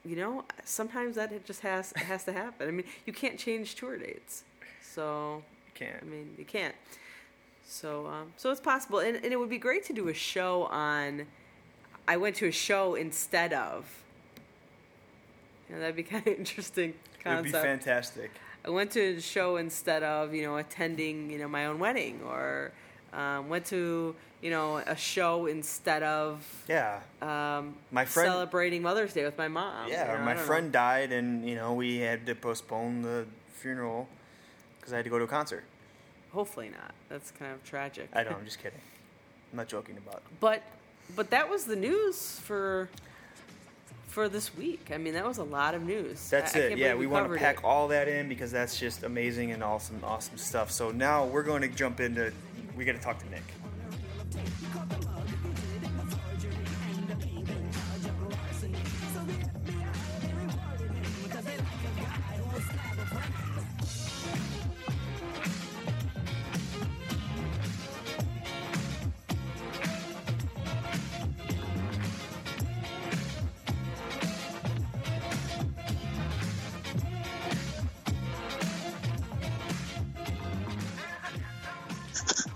[0.06, 2.68] you know, sometimes that it just has has to happen.
[2.68, 4.44] I mean, you can't change tour dates.
[4.82, 6.02] So You can't.
[6.02, 6.76] I mean, you can't.
[7.66, 10.64] So, um, so it's possible, and, and it would be great to do a show
[10.66, 11.26] on.
[12.08, 13.86] I went to a show instead of.
[15.70, 16.94] You know, that'd be kind of interesting
[17.26, 18.32] It would be fantastic.
[18.66, 22.20] I went to a show instead of you know attending you know my own wedding,
[22.28, 22.72] or
[23.14, 27.00] um, went to you know a show instead of Yeah.
[27.22, 29.88] um, My friend- celebrating Mother's Day with my mom.
[29.90, 30.72] Yeah, you or know, my friend know.
[30.74, 34.10] died, and you know we had to postpone the funeral
[34.80, 35.64] because I had to go to a concert.
[36.34, 36.94] Hopefully not.
[37.10, 38.10] That's kind of tragic.
[38.14, 38.32] I know.
[38.32, 38.80] I'm just kidding.
[39.52, 40.16] I'm not joking about.
[40.18, 40.24] It.
[40.40, 40.64] But
[41.16, 42.90] but that was the news for
[44.08, 44.92] for this week.
[44.94, 46.30] I mean, that was a lot of news.
[46.30, 46.68] That's I- I it.
[46.70, 47.64] can't Yeah, believe we want to pack it.
[47.64, 50.72] all that in because that's just amazing and awesome, awesome stuff.
[50.72, 52.32] So now we're going to jump into.
[52.78, 53.44] We got to talk to Nick.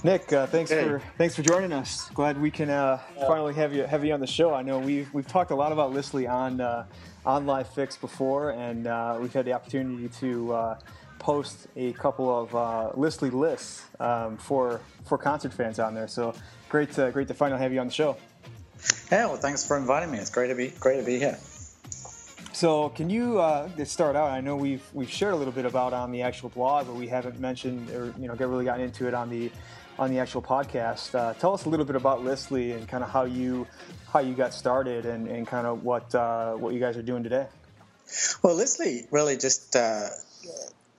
[0.06, 0.84] Nick, uh, thanks Hey.
[0.84, 2.12] for thanks for joining us.
[2.14, 4.54] Glad we can uh, finally have you have you on the show.
[4.54, 6.86] I know we've we've talked a lot about Listly on uh,
[7.26, 10.80] on Live Fix before, and uh, we've had the opportunity to uh,
[11.18, 16.08] post a couple of uh, Listly lists um, for for concert fans on there.
[16.08, 16.36] So
[16.70, 18.16] great to great to finally have you on the show.
[19.12, 20.20] Yeah, well, thanks for inviting me.
[20.20, 21.40] It's great to be great to be here.
[22.54, 24.30] So, can you uh, start out?
[24.30, 27.08] I know we've we've shared a little bit about on the actual blog, but we
[27.08, 29.52] haven't mentioned or you know get really gotten into it on the
[29.98, 31.16] on the actual podcast.
[31.16, 33.68] Uh, tell us a little bit about Listly and kind of how you
[34.12, 37.24] how you got started and, and kind of what uh, what you guys are doing
[37.24, 37.48] today.
[38.44, 40.08] Well, Listly really just uh,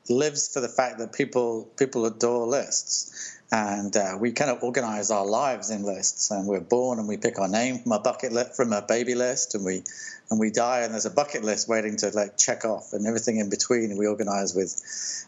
[0.08, 5.10] lives for the fact that people people adore lists, and uh, we kind of organize
[5.10, 6.30] our lives in lists.
[6.30, 9.14] And we're born and we pick our name from a bucket list from a baby
[9.14, 9.82] list, and we
[10.30, 13.38] and we die and there's a bucket list waiting to like check off, and everything
[13.38, 13.90] in between.
[13.90, 14.72] And we organize with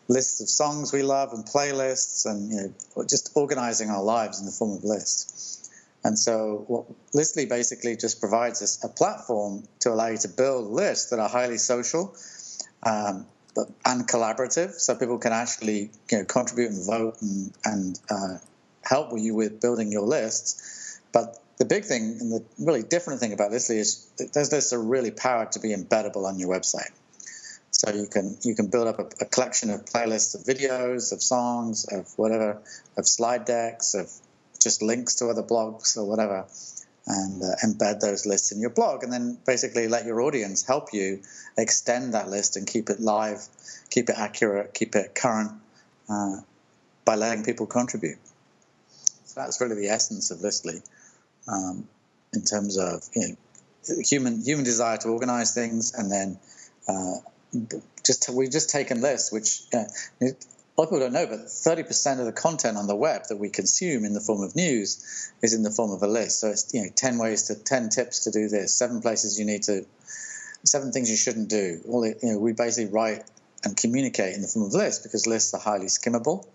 [0.08, 4.46] lists of songs we love and playlists, and you know just organizing our lives in
[4.46, 5.70] the form of lists.
[6.04, 10.70] And so, what Listly basically just provides us a platform to allow you to build
[10.70, 12.14] lists that are highly social
[12.82, 18.00] um, but, and collaborative, so people can actually you know, contribute and vote and, and
[18.10, 18.38] uh,
[18.82, 21.00] help you with building your lists.
[21.12, 24.80] But the big thing and the really different thing about Listly is those lists are
[24.80, 26.92] really powered to be embeddable on your website.
[27.70, 31.22] So you can you can build up a, a collection of playlists of videos, of
[31.22, 32.62] songs, of whatever,
[32.96, 34.10] of slide decks, of
[34.60, 36.46] just links to other blogs or whatever,
[37.08, 40.92] and uh, embed those lists in your blog, and then basically let your audience help
[40.92, 41.22] you
[41.56, 43.40] extend that list and keep it live,
[43.88, 45.52] keep it accurate, keep it current
[46.10, 46.36] uh,
[47.06, 48.18] by letting people contribute.
[49.24, 50.82] So that's really the essence of Listly,
[51.46, 51.88] um,
[52.34, 53.36] in terms of you know,
[54.06, 56.38] human human desire to organize things, and then
[56.86, 57.14] uh,
[58.04, 59.62] just we've just taken lists, which
[60.78, 63.50] lot of people don't know, but 30% of the content on the web that we
[63.50, 66.40] consume in the form of news is in the form of a list.
[66.40, 69.44] So it's you know 10 ways to 10 tips to do this, seven places you
[69.44, 69.84] need to,
[70.64, 71.80] seven things you shouldn't do.
[71.88, 73.24] All you know, we basically write
[73.64, 76.46] and communicate in the form of lists because lists are highly skimmable.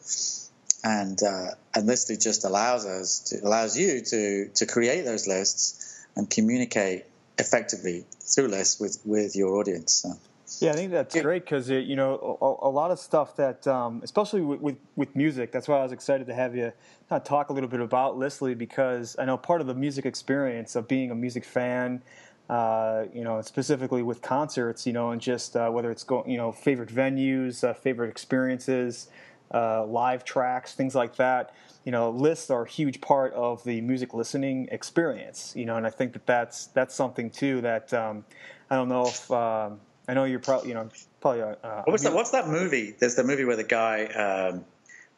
[0.85, 6.05] And uh, and Listly just allows us to, allows you to to create those lists
[6.15, 7.05] and communicate
[7.37, 9.93] effectively through lists with with your audience.
[9.93, 10.17] So.
[10.63, 13.99] Yeah, I think that's great because you know a, a lot of stuff that, um,
[14.01, 15.51] especially with, with with music.
[15.51, 16.71] That's why I was excited to have you
[17.09, 20.05] kind of talk a little bit about Listly because I know part of the music
[20.05, 22.01] experience of being a music fan.
[22.49, 26.37] Uh, you know, specifically with concerts, you know, and just uh, whether it's going, you
[26.37, 29.07] know, favorite venues, uh, favorite experiences,
[29.53, 31.53] uh, live tracks, things like that.
[31.83, 35.53] You know, lists are a huge part of the music listening experience.
[35.57, 38.23] You know, and I think that that's that's something too that um,
[38.69, 40.89] I don't know if um, I know you're probably you know
[41.21, 42.13] probably uh, uh, What's that?
[42.13, 42.93] What's that movie?
[42.97, 44.65] There's the movie where the guy um,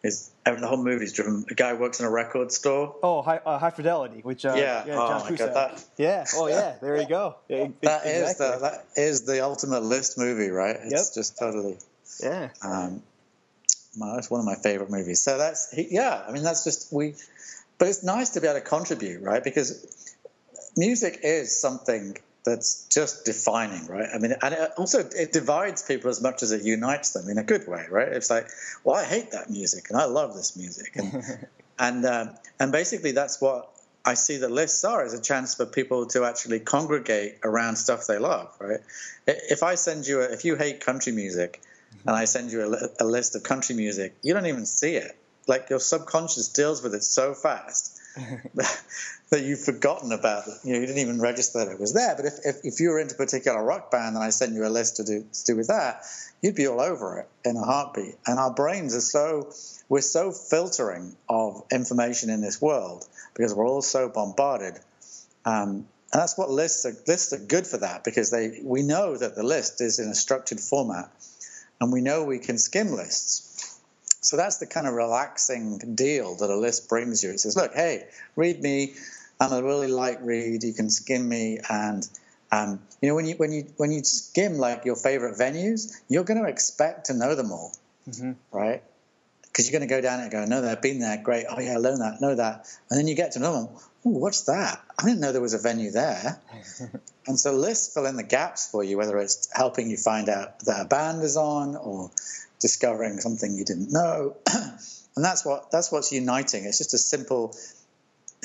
[0.04, 1.46] is the whole movie's driven.
[1.50, 2.96] A guy works in a record store.
[3.02, 4.84] Oh, high, uh, high fidelity, which uh, Yeah.
[4.90, 5.54] Oh, John my Cusack.
[5.54, 6.26] God, that- Yeah.
[6.36, 6.76] Oh, yeah.
[6.82, 7.36] There you go.
[7.50, 8.46] Yeah, That is exactly.
[8.48, 10.76] the that is the ultimate list movie, right?
[10.84, 11.14] It's Yep.
[11.16, 11.78] just totally.
[12.22, 12.50] Yeah.
[12.62, 13.02] Um,
[13.98, 15.22] my, that's one of my favorite movies.
[15.24, 16.24] So that's he- yeah.
[16.28, 17.16] I mean, that's just we.
[17.80, 19.44] But it's nice to be able to contribute, right?
[19.44, 20.06] Because
[20.78, 22.16] music is something
[22.46, 24.08] that's just defining, right?
[24.14, 27.38] I mean, and it also it divides people as much as it unites them in
[27.38, 28.08] a good way, right?
[28.08, 28.48] It's like,
[28.84, 31.48] well, I hate that music and I love this music, and
[31.80, 33.70] and um, and basically that's what
[34.06, 38.06] I see the lists are as a chance for people to actually congregate around stuff
[38.06, 38.82] they love, right?
[39.26, 41.62] If I send you, a, if you hate country music,
[42.06, 45.18] and I send you a, a list of country music, you don't even see it.
[45.48, 47.95] Like your subconscious deals with it so fast
[49.30, 50.44] that you've forgotten about.
[50.64, 52.16] You, know, you didn't even register that it was there.
[52.16, 54.66] But if, if, if you were into a particular rock band and I sent you
[54.66, 56.04] a list to do, to do with that,
[56.42, 58.16] you'd be all over it in a heartbeat.
[58.26, 59.52] And our brains are so,
[59.90, 63.06] we're so filtering of information in this world
[63.36, 64.76] because we're all so bombarded.
[65.46, 69.18] Um, and that's what lists are, lists are good for that because they, we know
[69.18, 71.12] that the list is in a structured format
[71.82, 73.55] and we know we can skim lists.
[74.26, 77.30] So that's the kind of relaxing deal that a list brings you.
[77.30, 78.96] It says, look, hey, read me.
[79.40, 80.64] I'm a really light read.
[80.64, 82.08] You can skim me, and
[82.52, 86.24] um, you know when you when you when you skim like your favorite venues, you're
[86.24, 87.74] going to expect to know them all,
[88.10, 88.32] mm-hmm.
[88.52, 88.82] right?
[89.44, 91.46] Because you're going to go down and go, no, they've been there, great.
[91.50, 93.76] Oh yeah, I learned that, know that, and then you get to know them.
[94.06, 94.82] Ooh, what's that?
[94.98, 96.40] I didn't know there was a venue there.
[97.28, 100.60] and so lists fill in the gaps for you, whether it's helping you find out
[100.62, 102.12] that a band is on or
[102.60, 104.36] discovering something you didn't know.
[104.54, 106.66] and that's what that's what's uniting.
[106.66, 107.56] It's just a simple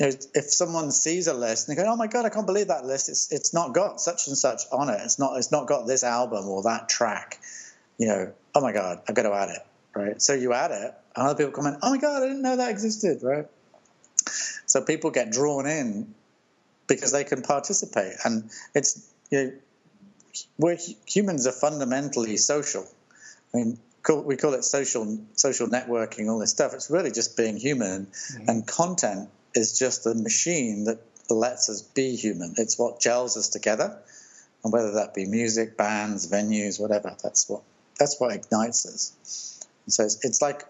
[0.03, 2.85] if someone sees a list and they go, "Oh my god, I can't believe that
[2.85, 3.09] list!
[3.09, 4.99] It's it's not got such and such on it.
[5.03, 7.39] It's not it's not got this album or that track."
[7.97, 10.21] You know, oh my god, I've got to add it, right?
[10.21, 12.71] So you add it, and other people comment, "Oh my god, I didn't know that
[12.71, 13.45] existed," right?
[14.65, 16.15] So people get drawn in
[16.87, 19.53] because they can participate, and it's you know,
[20.57, 22.87] we're humans are fundamentally social.
[23.53, 26.73] I mean, we call it social social networking, all this stuff.
[26.73, 28.49] It's really just being human, mm-hmm.
[28.49, 30.99] and content is just the machine that
[31.29, 32.55] lets us be human.
[32.57, 33.97] It's what gels us together,
[34.63, 37.61] and whether that be music, bands, venues, whatever, that's what
[37.99, 39.67] that's what ignites us.
[39.85, 40.63] And so it's, it's like,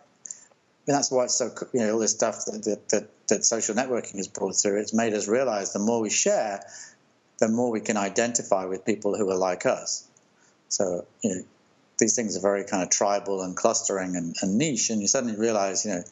[0.87, 3.75] and that's why it's so you know all this stuff that, that that, that social
[3.75, 4.79] networking has brought through.
[4.79, 6.65] It's made us realize the more we share,
[7.39, 10.07] the more we can identify with people who are like us.
[10.67, 11.43] So you know
[12.01, 15.37] these things are very kind of tribal and clustering and, and niche, and you suddenly
[15.37, 16.03] realize you know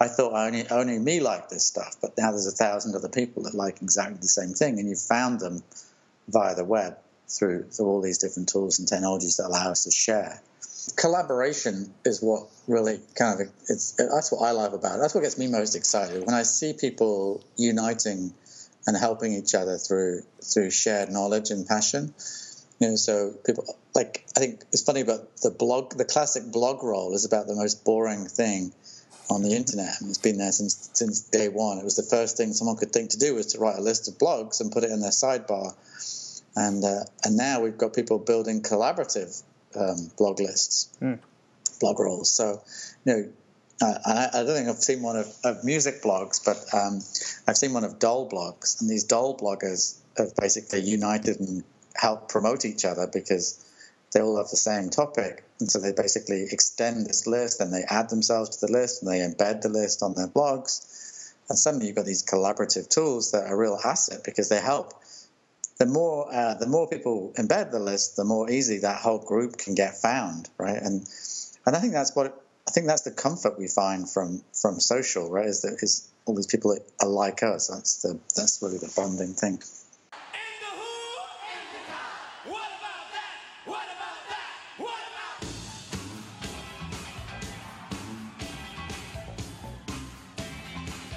[0.00, 3.42] I thought only only me liked this stuff, but now there's a thousand other people
[3.42, 5.62] that like exactly the same thing, and you found them
[6.28, 6.96] via the web
[7.28, 10.40] through, through all these different tools and technologies that allow us to share.
[10.96, 15.00] Collaboration is what really kind of it's that's what I love about it.
[15.00, 18.32] That's what gets me most excited when I see people uniting
[18.86, 22.14] and helping each other through through shared knowledge and passion.
[22.78, 23.64] You know, so people
[23.94, 25.96] like I think it's funny about the blog.
[25.96, 28.72] The classic blog roll is about the most boring thing
[29.30, 31.78] on the internet, and it's been there since since day one.
[31.78, 34.08] It was the first thing someone could think to do was to write a list
[34.08, 35.74] of blogs and put it in their sidebar,
[36.54, 39.42] and uh, and now we've got people building collaborative
[39.74, 41.18] um, blog lists, mm.
[41.80, 42.30] blog rolls.
[42.30, 42.62] So,
[43.04, 43.28] you know.
[43.78, 47.02] I, I, don't think I've seen one of, of music blogs, but um,
[47.46, 51.62] I've seen one of doll blogs, and these doll bloggers have basically united and
[51.98, 53.64] helped promote each other because
[54.12, 55.44] they all have the same topic.
[55.60, 59.10] And so they basically extend this list and they add themselves to the list and
[59.10, 61.32] they embed the list on their blogs.
[61.48, 64.94] And suddenly you've got these collaborative tools that are a real asset because they help.
[65.78, 69.58] The more uh, the more people embed the list, the more easy that whole group
[69.58, 70.80] can get found, right?
[70.80, 71.06] And
[71.66, 75.30] and I think that's what I think that's the comfort we find from from social,
[75.30, 75.46] right?
[75.46, 77.68] Is that is all these people are like us.
[77.68, 79.60] That's the that's really the bonding thing.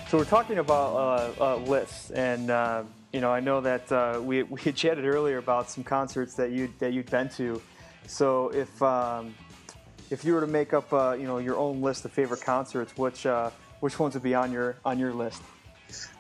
[0.10, 0.96] So we're talking about
[1.40, 2.82] uh, uh, lists, and uh,
[3.14, 6.50] you know, I know that uh, we we had chatted earlier about some concerts that
[6.50, 7.62] you that you'd been to.
[8.08, 9.36] So if um,
[10.10, 12.98] if you were to make up uh, you know your own list of favorite concerts,
[12.98, 13.52] which uh,
[13.82, 15.44] which ones would be on your on your list?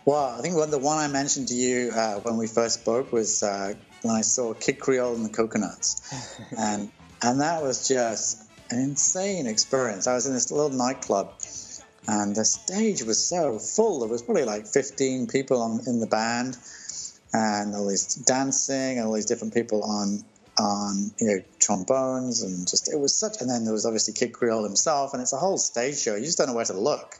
[0.05, 1.89] Well, I think one, the one I mentioned to you
[2.21, 6.13] when we first spoke was when I saw Kid Creole and the Coconuts,
[6.55, 6.91] and
[7.23, 10.05] and that was just an insane experience.
[10.05, 11.33] I was in this little nightclub
[12.09, 13.99] and the stage was so full.
[13.99, 16.57] There was probably like 15 people on, in the band,
[17.33, 20.23] and all these dancing, and all these different people on
[20.57, 23.41] on you know trombones, and just it was such.
[23.41, 26.15] And then there was obviously Kid Creole himself, and it's a whole stage show.
[26.15, 27.15] You just don't know where to look.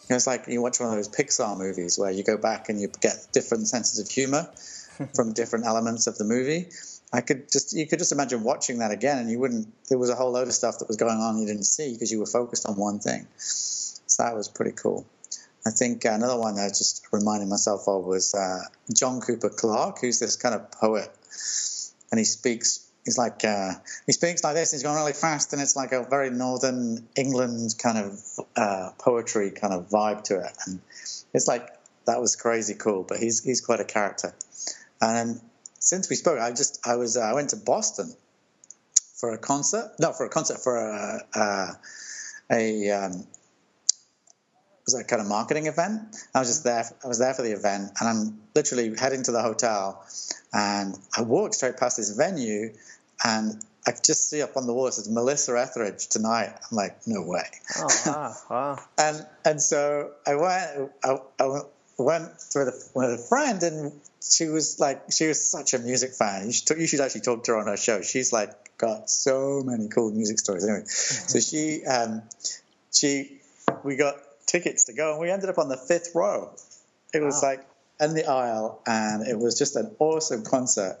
[0.00, 2.70] You know, it's like you watch one of those Pixar movies where you go back
[2.70, 4.48] and you get different senses of humor
[5.14, 6.68] from different elements of the movie.
[7.12, 9.68] I could just you could just imagine watching that again, and you wouldn't.
[9.90, 12.10] There was a whole load of stuff that was going on you didn't see because
[12.10, 13.26] you were focused on one thing.
[14.14, 15.04] So that was pretty cool.
[15.66, 18.60] I think another one I just reminded myself of was uh,
[18.94, 21.08] John Cooper Clarke, who's this kind of poet,
[22.12, 22.88] and he speaks.
[23.04, 23.72] He's like uh,
[24.06, 24.70] he speaks like this.
[24.70, 28.20] He's going really fast, and it's like a very northern England kind of
[28.54, 30.80] uh, poetry kind of vibe to it, and
[31.32, 31.68] it's like
[32.06, 33.02] that was crazy cool.
[33.02, 34.32] But he's he's quite a character.
[35.00, 35.40] And
[35.80, 38.14] since we spoke, I just I was uh, I went to Boston
[39.16, 39.90] for a concert.
[39.98, 41.68] No, for a concert for a a,
[42.52, 43.26] a um,
[44.84, 46.16] was a kind of marketing event.
[46.34, 46.84] I was just there.
[47.02, 50.04] I was there for the event, and I'm literally heading to the hotel,
[50.52, 52.72] and I walked straight past this venue,
[53.24, 56.52] and I just see up on the wall it says Melissa Etheridge tonight.
[56.70, 57.44] I'm like, no way.
[57.76, 58.78] Oh wow, wow.
[58.98, 60.92] and and so I went.
[61.02, 61.60] I, I
[61.96, 62.24] went
[62.54, 66.46] with a, with a friend, and she was like, she was such a music fan.
[66.46, 68.02] You should, you should actually talk to her on her show.
[68.02, 70.64] She's like got so many cool music stories.
[70.64, 72.22] Anyway, so she um,
[72.92, 73.40] she
[73.82, 74.16] we got
[74.46, 76.54] tickets to go, and we ended up on the fifth row.
[77.12, 77.50] It was Wow.
[77.50, 77.66] like
[78.00, 80.98] in the aisle, and it was just an awesome concert.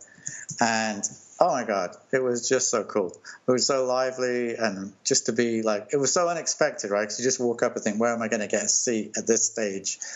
[0.60, 1.02] And
[1.40, 3.16] oh my god, it was just so cool.
[3.46, 7.02] It was so lively, and just to be like, it was so unexpected, right?
[7.02, 9.16] Because you just walk up and think, where am I going to get a seat
[9.18, 9.98] at this stage?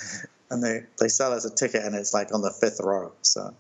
[0.51, 3.13] And they, they sell us a ticket, and it's like on the fifth row.
[3.21, 3.53] So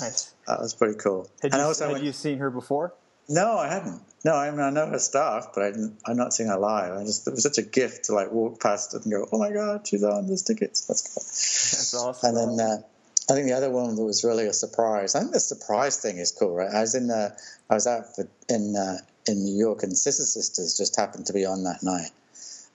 [0.00, 0.32] Nice.
[0.46, 1.28] that was pretty cool.
[1.42, 2.94] Had and you, also, had when- you seen her before?
[3.28, 4.00] no, I hadn't.
[4.24, 5.72] No, I mean I know her stuff, but I
[6.06, 6.92] I'm not seeing her live.
[6.92, 9.38] I just it was such a gift to like walk past it and go, oh
[9.38, 10.26] my god, she's on.
[10.26, 10.86] There's tickets.
[10.88, 11.20] Let's go.
[11.20, 12.36] That's awesome.
[12.36, 12.82] And then uh,
[13.30, 15.14] I think the other one that was really a surprise.
[15.14, 16.68] I think the surprise thing is cool, right?
[16.68, 17.34] I was in the
[17.70, 21.32] I was out for, in uh, in New York, and Scissor Sisters just happened to
[21.32, 22.10] be on that night.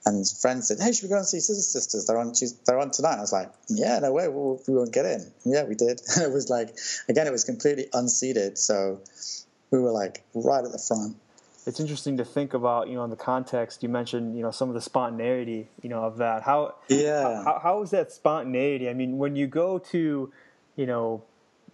[0.05, 2.05] And friends said, "Hey, should we go and see Scissor Sisters?
[2.05, 2.33] They're on.
[2.65, 5.65] They're on tonight." I was like, "Yeah, no way, we'll, we won't get in." Yeah,
[5.65, 6.01] we did.
[6.17, 6.77] it was like,
[7.09, 9.01] again, it was completely unseated, so
[9.71, 11.17] we were like right at the front.
[11.65, 13.81] It's interesting to think about, you know, in the context.
[13.81, 16.43] You mentioned, you know, some of the spontaneity, you know, of that.
[16.43, 17.43] How Yeah.
[17.43, 18.89] how, how is that spontaneity?
[18.89, 20.31] I mean, when you go to,
[20.75, 21.23] you know,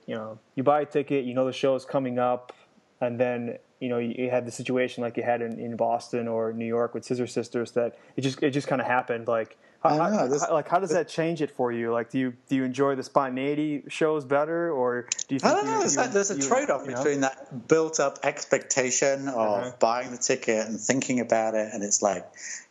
[0.07, 2.53] you know, you buy a ticket, you know the show is coming up,
[2.99, 6.27] and then you know you, you had the situation like you had in, in Boston
[6.27, 9.27] or New York with Scissor Sisters that it just it just kind of happened.
[9.27, 9.57] Like,
[9.89, 11.91] how, know, this- how- like how does that change it for you?
[11.91, 15.39] Like, do you do you enjoy the spontaneity shows better, or do you?
[15.39, 15.79] Think I don't you- know.
[15.79, 16.97] There's, you- a, there's a trade-off you know?
[16.97, 19.71] between that built-up expectation of Uh-huh.
[19.79, 22.25] buying the ticket and thinking about it, and it's like,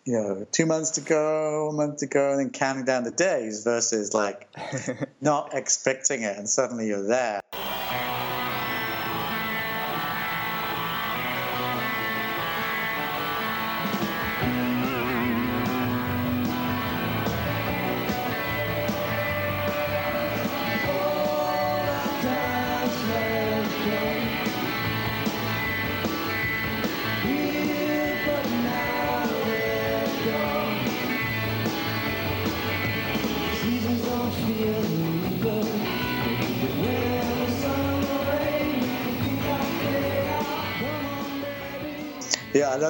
[0.05, 3.11] you know, two months to go, a month to go, and then counting down the
[3.11, 4.49] days versus like
[5.21, 7.41] not expecting it and suddenly you're there.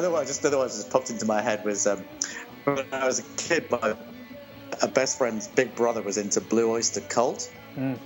[0.00, 2.04] Another one, just another one that just popped into my head was um,
[2.64, 3.94] when I was a kid, my
[4.82, 7.48] a best friend's big brother was into Blue Oyster Cult.
[7.76, 8.00] Mm.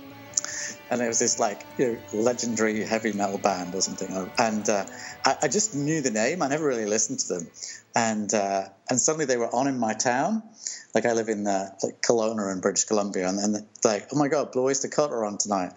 [0.89, 4.85] And it was this like you know, legendary heavy metal band or something, and uh,
[5.25, 6.43] I, I just knew the name.
[6.43, 7.47] I never really listened to them,
[7.95, 10.43] and uh, and suddenly they were on in my town.
[10.95, 14.29] Like I live in uh, like Kelowna in British Columbia, and then like, oh my
[14.29, 15.73] god, Blue Oyster Cult are on tonight.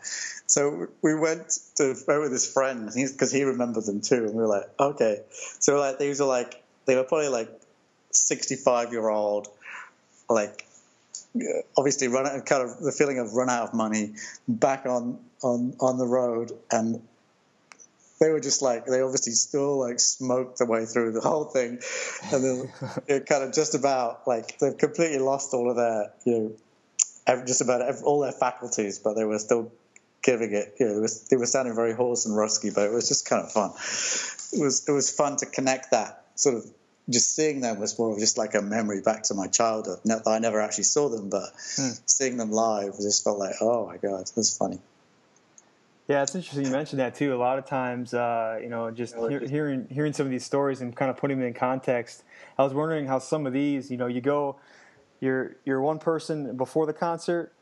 [0.46, 4.42] So we went to went with his friend because he remembered them too, and we
[4.42, 5.22] were like, okay.
[5.58, 7.50] So like these were like they were probably like
[8.12, 9.48] sixty five year old,
[10.30, 10.66] like
[11.76, 14.14] obviously run out, kind of the feeling of run out of money,
[14.46, 17.02] back on on on the road, and
[18.20, 21.78] they were just like they obviously still like smoked their way through the whole thing,
[22.32, 22.72] and then
[23.06, 27.60] it kind of just about like they've completely lost all of their you know just
[27.60, 29.70] about all their faculties, but they were still
[30.22, 30.74] giving it.
[30.80, 33.28] You know, it was, they were sounding very hoarse and rusky, but it was just
[33.28, 33.70] kind of fun.
[33.70, 36.66] It was it was fun to connect that sort of.
[37.10, 40.00] Just seeing them was more of just like a memory back to my childhood.
[40.04, 41.92] Not that I never actually saw them, but hmm.
[42.04, 44.78] seeing them live just felt like, oh my god, was funny.
[46.09, 47.34] Yeah, it's interesting you mentioned that too.
[47.34, 50.80] A lot of times, uh, you know, just hear, hearing hearing some of these stories
[50.80, 52.24] and kind of putting them in context.
[52.56, 54.56] I was wondering how some of these, you know, you go,
[55.20, 57.52] you're you're one person before the concert,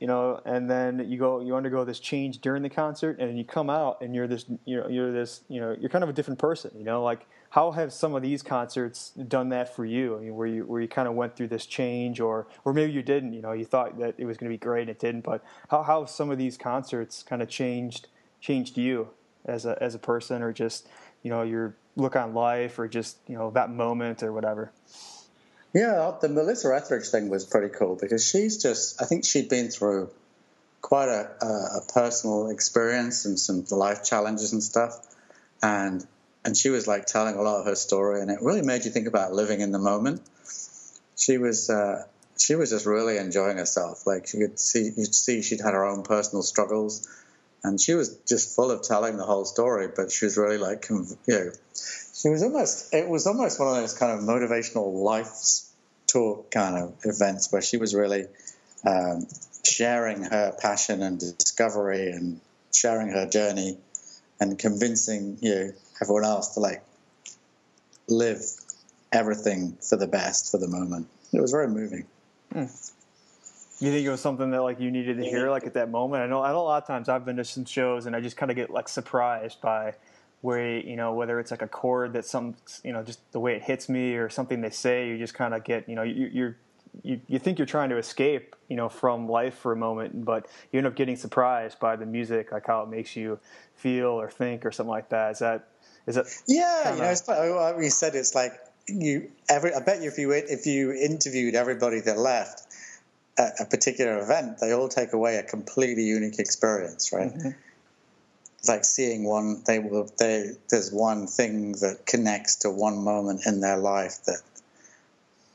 [0.00, 3.44] you know, and then you go you undergo this change during the concert, and you
[3.44, 6.12] come out and you're this you know, you're this you know you're kind of a
[6.12, 6.70] different person.
[6.76, 10.16] You know, like how have some of these concerts done that for you?
[10.16, 12.92] I mean, where you where you kind of went through this change, or or maybe
[12.92, 13.32] you didn't.
[13.32, 15.22] You know, you thought that it was going to be great, and it didn't.
[15.22, 18.08] But how how have some of these concerts kind of changed
[18.40, 19.08] changed you
[19.46, 20.88] as a as a person, or just
[21.22, 24.72] you know your look on life, or just you know that moment, or whatever.
[25.76, 29.68] Yeah, the Melissa Etheridge thing was pretty cool because she's just, I think she'd been
[29.68, 30.08] through
[30.80, 34.98] quite a, a, a personal experience and some life challenges and stuff.
[35.62, 36.02] And,
[36.46, 38.90] and she was like telling a lot of her story and it really made you
[38.90, 40.22] think about living in the moment.
[41.18, 42.04] She was, uh,
[42.38, 44.06] she was just really enjoying herself.
[44.06, 47.06] Like you could see, you'd see she'd had her own personal struggles
[47.62, 49.88] and she was just full of telling the whole story.
[49.94, 51.50] But she was really like, you know,
[52.16, 52.94] she was almost.
[52.94, 55.30] It was almost one of those kind of motivational life
[56.06, 58.26] talk kind of events where she was really
[58.86, 59.26] um,
[59.64, 62.40] sharing her passion and discovery and
[62.72, 63.76] sharing her journey
[64.40, 66.82] and convincing you know, everyone else to like
[68.08, 68.40] live
[69.12, 71.08] everything for the best for the moment.
[71.32, 72.06] It was very moving.
[72.52, 72.66] Hmm.
[73.78, 76.22] You think it was something that like you needed to hear like at that moment?
[76.22, 78.20] I know, I know a lot of times I've been to some shows and I
[78.20, 79.94] just kind of get like surprised by
[80.40, 83.54] where you know whether it's like a chord that some you know just the way
[83.56, 86.30] it hits me or something they say you just kind of get you know you,
[86.32, 86.56] you're
[87.02, 90.46] you, you think you're trying to escape you know from life for a moment but
[90.72, 93.38] you end up getting surprised by the music like how it makes you
[93.74, 95.32] feel or think or something like that.
[95.32, 95.68] Is that
[96.06, 96.96] is that yeah kinda...
[96.96, 98.52] you know it's like we said it's like
[98.86, 102.62] you every i bet you if you if you interviewed everybody that left
[103.36, 107.34] at a particular event they all take away a completely unique experience right?
[107.34, 107.48] Mm-hmm
[108.68, 113.60] like seeing one they will they there's one thing that connects to one moment in
[113.60, 114.40] their life that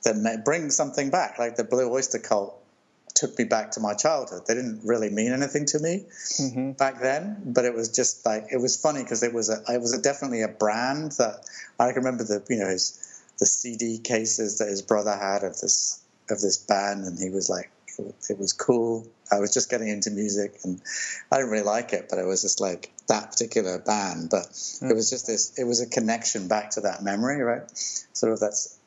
[0.03, 2.57] that brings something back like the blue oyster cult
[3.13, 6.05] took me back to my childhood they didn't really mean anything to me
[6.39, 6.71] mm-hmm.
[6.71, 9.79] back then but it was just like it was funny because it was a it
[9.79, 11.45] was a, definitely a brand that
[11.79, 15.59] i can remember the you know his the cd cases that his brother had of
[15.59, 17.69] this of this band and he was like
[18.29, 19.07] it was cool.
[19.31, 20.81] I was just getting into music, and
[21.31, 24.29] I didn't really like it, but it was just like that particular band.
[24.29, 24.91] But mm.
[24.91, 25.57] it was just this.
[25.57, 27.63] It was a connection back to that memory, right?
[28.13, 28.77] Sort of that's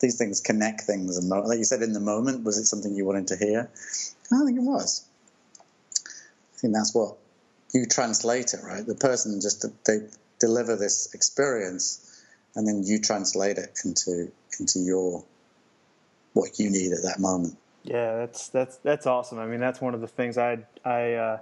[0.00, 3.04] these things connect things, and like you said, in the moment, was it something you
[3.04, 3.70] wanted to hear?
[4.32, 5.06] I think it was.
[6.54, 7.16] I think that's what
[7.72, 8.86] you translate it, right?
[8.86, 10.00] The person just they
[10.38, 12.22] deliver this experience,
[12.54, 14.30] and then you translate it into
[14.60, 15.24] into your
[16.34, 17.56] what you need at that moment.
[17.84, 19.38] Yeah, that's that's that's awesome.
[19.38, 21.38] I mean, that's one of the things I I uh,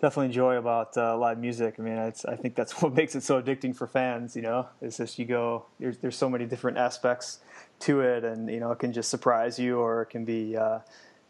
[0.00, 1.74] definitely enjoy about uh, live music.
[1.78, 4.34] I mean, I think that's what makes it so addicting for fans.
[4.34, 7.40] You know, it's just you go there's there's so many different aspects
[7.80, 10.78] to it, and you know, it can just surprise you, or it can be uh,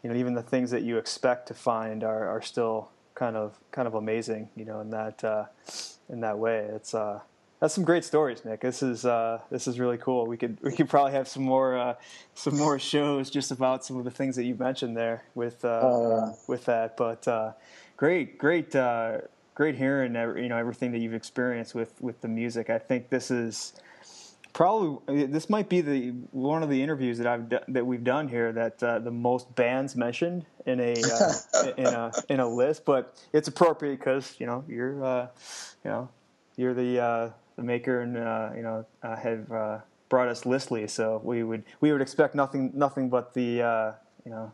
[0.01, 3.59] you know even the things that you expect to find are are still kind of
[3.71, 4.47] kind of amazing.
[4.55, 5.45] You know, in that uh,
[6.07, 7.19] in that way, it's uh,
[7.59, 8.61] that's some great stories, Nick.
[8.61, 10.25] This is uh, this is really cool.
[10.25, 11.95] We could we could probably have some more uh,
[12.33, 15.69] some more shows just about some of the things that you mentioned there with uh,
[15.69, 16.97] uh with that.
[16.97, 17.53] But uh,
[17.95, 19.19] great, great, uh,
[19.53, 22.69] great hearing you know everything that you've experienced with with the music.
[22.69, 23.73] I think this is
[24.51, 28.51] probably this might be the one of the interviews that I've that we've done here
[28.51, 30.93] that the most bands mentioned in a
[31.77, 32.83] in a in a list.
[32.83, 35.29] But it's appropriate because you know you're
[35.85, 36.09] you know
[36.57, 39.77] you're the the maker and uh, you know uh, have uh,
[40.09, 43.91] brought us Listly, so we would we would expect nothing nothing but the uh,
[44.25, 44.51] you know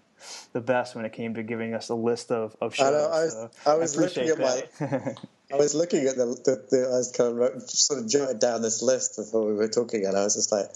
[0.54, 2.88] the best when it came to giving us a list of, of shows.
[2.88, 5.16] I, know, I was, so I was I looking at my.
[5.54, 8.62] I was looking at the, the, the, I was kind of sort of jotted down
[8.62, 10.70] this list before we were talking, and I was just like,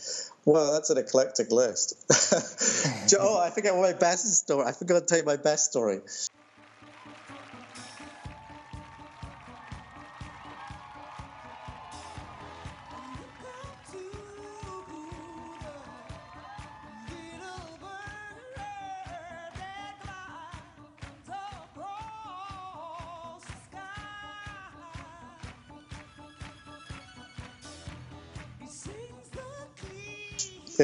[0.43, 1.95] "Well, that's an eclectic list."
[3.17, 4.65] oh, I forget my best story.
[4.65, 6.01] I forgot to tell you my best story.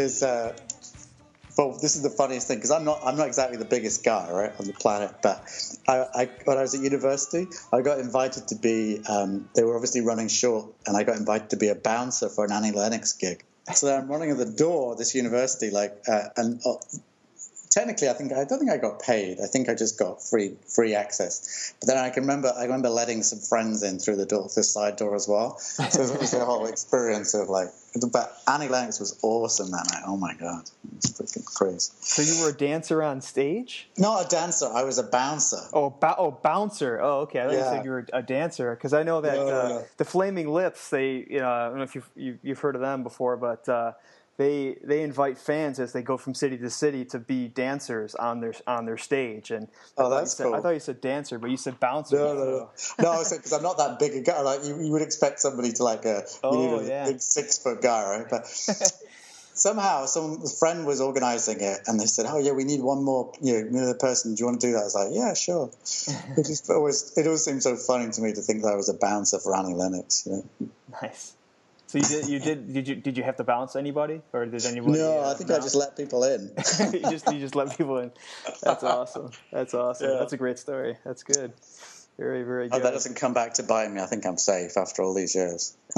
[0.02, 0.54] Is uh,
[1.58, 4.30] well, this is the funniest thing because I'm not I'm not exactly the biggest guy
[4.32, 5.43] right on the planet, but
[5.88, 9.02] I, I when I was at university, I got invited to be.
[9.08, 12.45] Um, they were obviously running short, and I got invited to be a bouncer for
[12.45, 13.43] an Annie Lennox gig.
[13.74, 16.74] So I'm running at the door of this university, like, uh, and uh,
[17.72, 19.40] technically, I think I don't think I got paid.
[19.40, 21.74] I think I just got free free access.
[21.80, 24.72] But then I can remember I remember letting some friends in through the door, this
[24.72, 25.58] side door as well.
[25.58, 27.70] So it was a whole experience of like.
[28.12, 30.04] But Annie Lennox was awesome that night.
[30.06, 31.92] Oh my god, it was freaking crazy.
[32.00, 33.90] So you were a dancer on stage?
[33.98, 34.68] Not a dancer.
[34.74, 35.60] I was a bouncer.
[35.74, 37.02] Oh, ba- oh, bouncer.
[37.02, 37.42] Oh, okay.
[37.42, 37.58] I thought yeah.
[37.58, 39.86] you said you were a dancer because I know that no, uh, no.
[39.98, 40.90] the Flaming Lips.
[40.90, 43.04] They, you know, I don't know if you've you, have you have heard of them
[43.04, 43.68] before, but.
[43.68, 43.94] Uh,
[44.42, 48.42] they they invite fans as they go from city to city to be dancers on
[48.42, 49.52] their on their stage.
[49.52, 49.68] And
[49.98, 50.56] oh, that's said, cool.
[50.56, 52.18] I thought you said dancer, but you said bouncer.
[52.18, 52.70] No, no, no.
[53.00, 54.42] no I said because I'm not that big a guy.
[54.42, 57.06] Like you, you would expect somebody to like uh, a, oh, a yeah.
[57.06, 58.26] big six foot guy, right?
[58.30, 58.46] But.
[59.54, 63.34] somehow some friend was organizing it and they said oh yeah we need one more
[63.42, 65.70] you know another person do you want to do that i was like yeah sure
[66.38, 68.88] it just always it always seemed so funny to me to think that i was
[68.88, 70.70] a bouncer for annie lennox you know
[71.02, 71.36] nice
[71.92, 74.66] so you did you did did you did you have to bounce anybody or did
[74.66, 74.98] anybody?
[74.98, 76.44] No, uh, I think I just let people in.
[76.94, 78.14] you just you just let people in.
[78.64, 79.32] That's awesome.
[79.52, 80.10] That's awesome.
[80.10, 80.16] Yeah.
[80.20, 80.96] That's a great story.
[81.04, 81.52] That's good.
[82.18, 84.00] Very, very Oh, that doesn't come back to bite me.
[84.00, 85.76] I think I'm safe after all these years.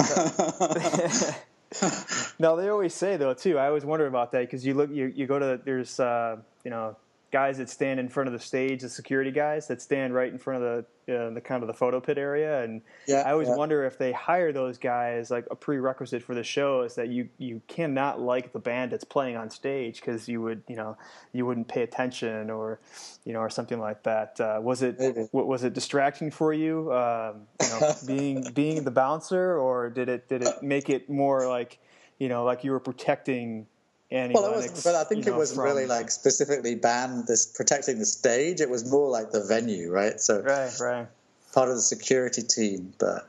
[2.40, 3.56] now they always say though too.
[3.56, 6.72] I always wonder about that because you look, you, you go to there's uh, you
[6.72, 6.96] know
[7.34, 10.38] guys that stand in front of the stage, the security guys that stand right in
[10.38, 13.48] front of the uh, the kind of the photo pit area, and Yeah, I always
[13.48, 13.56] yeah.
[13.56, 17.28] wonder if they hire those guys like a prerequisite for the show is that you
[17.38, 20.96] you cannot like the band that's playing on stage because you would you know
[21.32, 22.78] you wouldn't pay attention or
[23.24, 24.40] you know or something like that.
[24.40, 25.26] Uh, was it Maybe.
[25.32, 30.28] was it distracting for you, um, you know, being being the bouncer, or did it
[30.28, 31.80] did it make it more like
[32.20, 33.66] you know like you were protecting
[34.14, 37.46] Annie Well, wasn't, but I think it know, wasn't from- really like specifically banned this
[37.46, 38.60] protecting the stage.
[38.60, 40.20] It was more like the venue, right?
[40.20, 41.06] So right, right.
[41.52, 43.26] part of the security team, but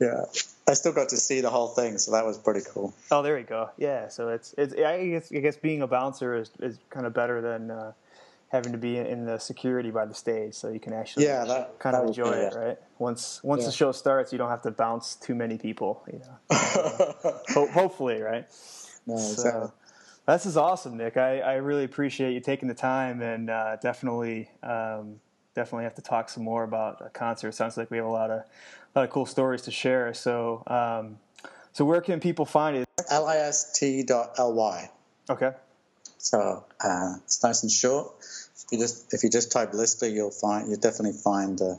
[0.00, 0.24] yeah,
[0.66, 2.94] I still got to see the whole thing, so that was pretty cool.
[3.10, 3.70] Oh, there you go.
[3.76, 7.12] Yeah, so it's it's I guess I guess being a bouncer is, is kind of
[7.12, 7.92] better than uh,
[8.48, 11.78] having to be in the security by the stage, so you can actually Yeah, that
[11.78, 12.78] kind that of enjoy it, right?
[12.98, 13.66] Once once Yeah.
[13.66, 16.36] the show starts, you don't have to bounce too many people, you know.
[17.54, 18.46] Ho- hopefully, right?
[19.06, 19.68] No, So, exactly.
[20.26, 21.16] This is awesome, Nick.
[21.16, 25.20] I, I really appreciate you taking the time, and uh, definitely um,
[25.54, 27.52] definitely have to talk some more about a concert.
[27.52, 30.14] Sounds like we have a lot of a lot of cool stories to share.
[30.14, 31.18] So um,
[31.72, 32.88] so where can people find it?
[33.10, 34.90] list.ly.
[35.30, 35.52] Okay.
[36.18, 38.12] So uh, it's nice and short.
[38.20, 41.74] If you just if you just type Listly, you'll find you definitely find uh,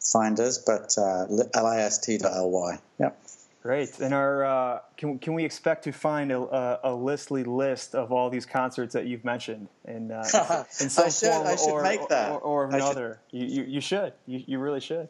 [0.00, 0.58] find us.
[0.58, 2.78] But uh, list.ly.
[3.00, 3.23] Yep.
[3.64, 3.98] Great.
[3.98, 8.12] And our uh, can can we expect to find a, a, a listly list of
[8.12, 10.22] all these concerts that you've mentioned in, uh,
[10.80, 12.30] in some I should- form I should or, make that.
[12.32, 13.20] or, or another?
[13.30, 14.12] You, you you should.
[14.26, 15.08] You you really should.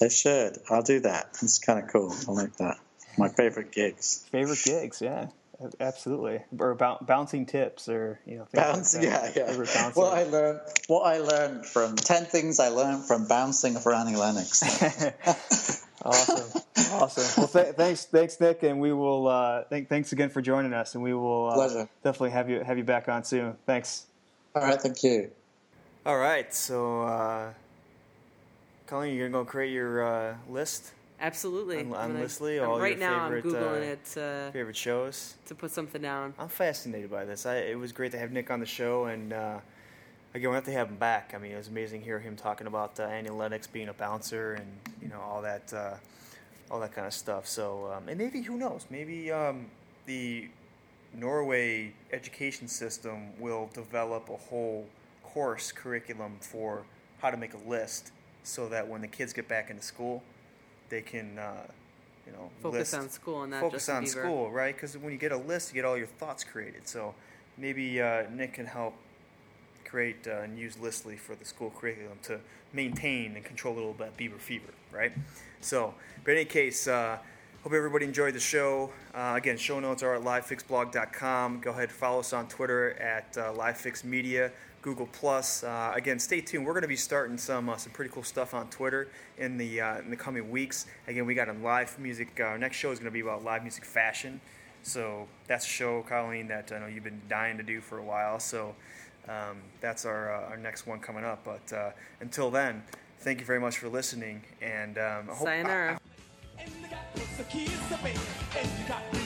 [0.00, 0.56] They should.
[0.70, 1.36] I'll do that.
[1.42, 2.14] It's kind of cool.
[2.26, 2.78] I like that.
[3.18, 4.24] My favorite gigs.
[4.30, 5.26] Favorite gigs, yeah,
[5.80, 6.40] absolutely.
[6.58, 9.46] Or bou- bouncing tips, or you know, things like Bouncing, yeah, yeah.
[9.46, 10.00] Favorite bouncer.
[10.00, 14.16] What I learned, what I learned from ten things I learned from bouncing for Annie
[14.16, 14.62] Lennox.
[16.04, 17.42] awesome, awesome.
[17.42, 19.26] Well, th- thanks, thanks, Nick, and we will.
[19.28, 21.88] Uh, th- thanks again for joining us, and we will uh, Pleasure.
[22.04, 23.56] definitely have you have you back on soon.
[23.66, 24.06] Thanks.
[24.54, 25.30] All right, thank you.
[26.06, 27.52] All right, so uh,
[28.86, 31.80] Colleen, you're gonna go create your uh, list, Absolutely.
[31.80, 35.34] On- on Listly, all right your now, favorite, I'm googling uh, it uh, favorite shows.
[35.46, 36.34] to put something down.
[36.38, 37.44] I'm fascinated by this.
[37.44, 39.58] I, it was great to have Nick on the show, and uh,
[40.34, 41.32] again, we have to have him back.
[41.34, 43.92] I mean, it was amazing to hear him talking about uh, Annie Lennox being a
[43.92, 44.66] bouncer and
[45.02, 45.94] you know all that, uh,
[46.70, 47.48] all that kind of stuff.
[47.48, 48.86] So, um, and maybe who knows?
[48.88, 49.66] Maybe um,
[50.06, 50.48] the
[51.14, 54.86] Norway education system will develop a whole
[55.24, 56.84] course curriculum for
[57.20, 58.12] how to make a list,
[58.44, 60.22] so that when the kids get back into school,
[60.88, 61.38] they can.
[61.38, 61.52] Uh,
[62.26, 64.08] you know, Focus list- on school and not focus on Bieber.
[64.08, 64.74] school, right?
[64.74, 66.86] Because when you get a list, you get all your thoughts created.
[66.86, 67.14] So
[67.56, 68.92] maybe uh, Nick can help
[69.86, 72.38] create uh, and use Listly for the school curriculum to
[72.74, 75.12] maintain and control a little bit Bieber fever, right?
[75.62, 77.16] So, but in any case, uh,
[77.62, 78.90] hope everybody enjoyed the show.
[79.14, 81.60] Uh, again, show notes are at livefixblog.com.
[81.60, 84.50] Go ahead and follow us on Twitter at uh, livefixmedia.
[84.82, 85.64] Google Plus.
[85.64, 86.64] Uh, again, stay tuned.
[86.64, 89.80] We're going to be starting some uh, some pretty cool stuff on Twitter in the
[89.80, 90.86] uh, in the coming weeks.
[91.06, 92.38] Again, we got a live music.
[92.40, 94.40] Uh, our next show is going to be about live music fashion.
[94.82, 98.04] So that's a show, Colleen, that I know you've been dying to do for a
[98.04, 98.38] while.
[98.38, 98.74] So
[99.28, 101.44] um, that's our uh, our next one coming up.
[101.44, 102.82] But uh, until then,
[103.20, 104.42] thank you very much for listening.
[104.62, 106.00] And um, I hope, Sayonara.
[106.58, 106.70] And
[109.12, 109.17] you